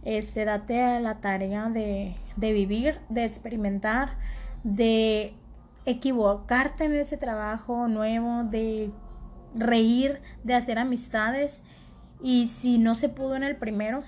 este, 0.04 0.44
date 0.44 0.82
a 0.82 1.00
la 1.00 1.16
tarea 1.16 1.68
de, 1.68 2.14
de 2.36 2.52
vivir, 2.52 2.98
de 3.08 3.24
experimentar, 3.24 4.10
de 4.62 5.34
equivocarte 5.84 6.84
en 6.84 6.94
ese 6.94 7.16
trabajo 7.16 7.88
nuevo, 7.88 8.44
de 8.44 8.90
reír, 9.56 10.20
de 10.44 10.54
hacer 10.54 10.78
amistades. 10.78 11.62
Y 12.22 12.48
si 12.48 12.78
no 12.78 12.94
se 12.94 13.08
pudo 13.08 13.36
en 13.36 13.42
el 13.42 13.56
primero, 13.56 14.04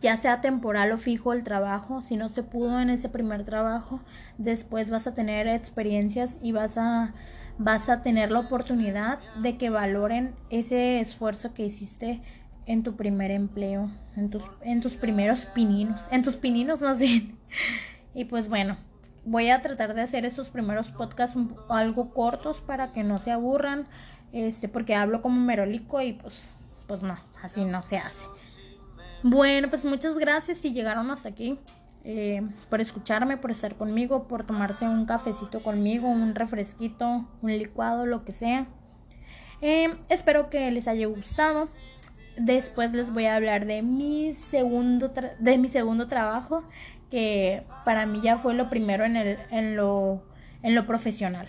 ya 0.00 0.16
sea 0.16 0.40
temporal 0.40 0.92
o 0.92 0.98
fijo 0.98 1.32
el 1.32 1.42
trabajo, 1.42 2.02
si 2.02 2.16
no 2.16 2.28
se 2.28 2.42
pudo 2.42 2.80
en 2.80 2.90
ese 2.90 3.08
primer 3.08 3.44
trabajo, 3.44 4.00
después 4.38 4.90
vas 4.90 5.06
a 5.06 5.14
tener 5.14 5.48
experiencias 5.48 6.38
y 6.42 6.52
vas 6.52 6.78
a 6.78 7.12
vas 7.58 7.88
a 7.88 8.02
tener 8.02 8.30
la 8.30 8.40
oportunidad 8.40 9.18
de 9.40 9.56
que 9.56 9.70
valoren 9.70 10.34
ese 10.50 11.00
esfuerzo 11.00 11.54
que 11.54 11.64
hiciste 11.64 12.20
en 12.66 12.82
tu 12.82 12.96
primer 12.96 13.30
empleo, 13.30 13.90
en 14.16 14.30
tus, 14.30 14.42
en 14.62 14.80
tus 14.80 14.94
primeros 14.94 15.46
pininos, 15.46 16.02
en 16.10 16.22
tus 16.22 16.36
pininos 16.36 16.82
más 16.82 17.00
bien. 17.00 17.38
Y 18.14 18.24
pues 18.24 18.48
bueno, 18.48 18.78
voy 19.26 19.50
a 19.50 19.60
tratar 19.60 19.92
de 19.92 20.00
hacer 20.00 20.24
esos 20.24 20.48
primeros 20.48 20.90
podcasts 20.90 21.36
algo 21.68 22.14
cortos 22.14 22.62
para 22.62 22.90
que 22.94 23.04
no 23.04 23.18
se 23.18 23.30
aburran, 23.30 23.86
este, 24.32 24.68
porque 24.68 24.94
hablo 24.94 25.20
como 25.20 25.38
merolico 25.38 26.00
y 26.00 26.14
pues, 26.14 26.48
pues 26.86 27.02
no, 27.02 27.18
así 27.42 27.66
no 27.66 27.82
se 27.82 27.98
hace. 27.98 28.24
Bueno, 29.22 29.68
pues 29.68 29.84
muchas 29.84 30.18
gracias 30.18 30.58
si 30.58 30.72
llegaron 30.72 31.10
hasta 31.10 31.28
aquí. 31.28 31.58
Eh, 32.04 32.40
por 32.70 32.80
escucharme, 32.80 33.36
por 33.36 33.50
estar 33.50 33.74
conmigo, 33.74 34.28
por 34.28 34.46
tomarse 34.46 34.86
un 34.86 35.06
cafecito 35.06 35.60
conmigo, 35.60 36.08
un 36.08 36.36
refresquito, 36.36 37.26
un 37.42 37.58
licuado, 37.58 38.06
lo 38.06 38.24
que 38.24 38.32
sea. 38.32 38.68
Eh, 39.60 39.96
espero 40.08 40.48
que 40.48 40.70
les 40.70 40.86
haya 40.86 41.06
gustado. 41.06 41.68
Después 42.38 42.92
les 42.92 43.12
voy 43.12 43.24
a 43.24 43.34
hablar 43.34 43.66
de 43.66 43.82
mi 43.82 44.34
segundo, 44.34 45.12
de 45.38 45.58
mi 45.58 45.68
segundo 45.68 46.06
trabajo, 46.06 46.62
que 47.10 47.64
para 47.84 48.06
mí 48.06 48.20
ya 48.22 48.38
fue 48.38 48.54
lo 48.54 48.68
primero 48.68 49.04
en, 49.04 49.16
el, 49.16 49.38
en, 49.50 49.74
lo, 49.74 50.22
en 50.62 50.74
lo 50.74 50.86
profesional. 50.86 51.48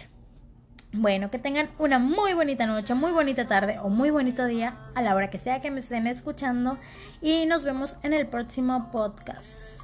Bueno, 0.94 1.30
que 1.30 1.38
tengan 1.38 1.70
una 1.80 2.00
muy 2.00 2.34
bonita 2.34 2.66
noche, 2.66 2.94
muy 2.94 3.12
bonita 3.12 3.48
tarde 3.48 3.78
o 3.80 3.90
muy 3.90 4.10
bonito 4.10 4.46
día 4.46 4.76
a 4.96 5.02
la 5.02 5.16
hora 5.16 5.30
que 5.30 5.38
sea 5.38 5.62
que 5.62 5.70
me 5.70 5.82
estén 5.82 6.08
escuchando 6.08 6.78
y 7.22 7.46
nos 7.46 7.64
vemos 7.64 7.96
en 8.04 8.14
el 8.14 8.26
próximo 8.28 8.90
podcast. 8.92 9.82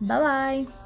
Bye 0.00 0.18
bye. 0.18 0.79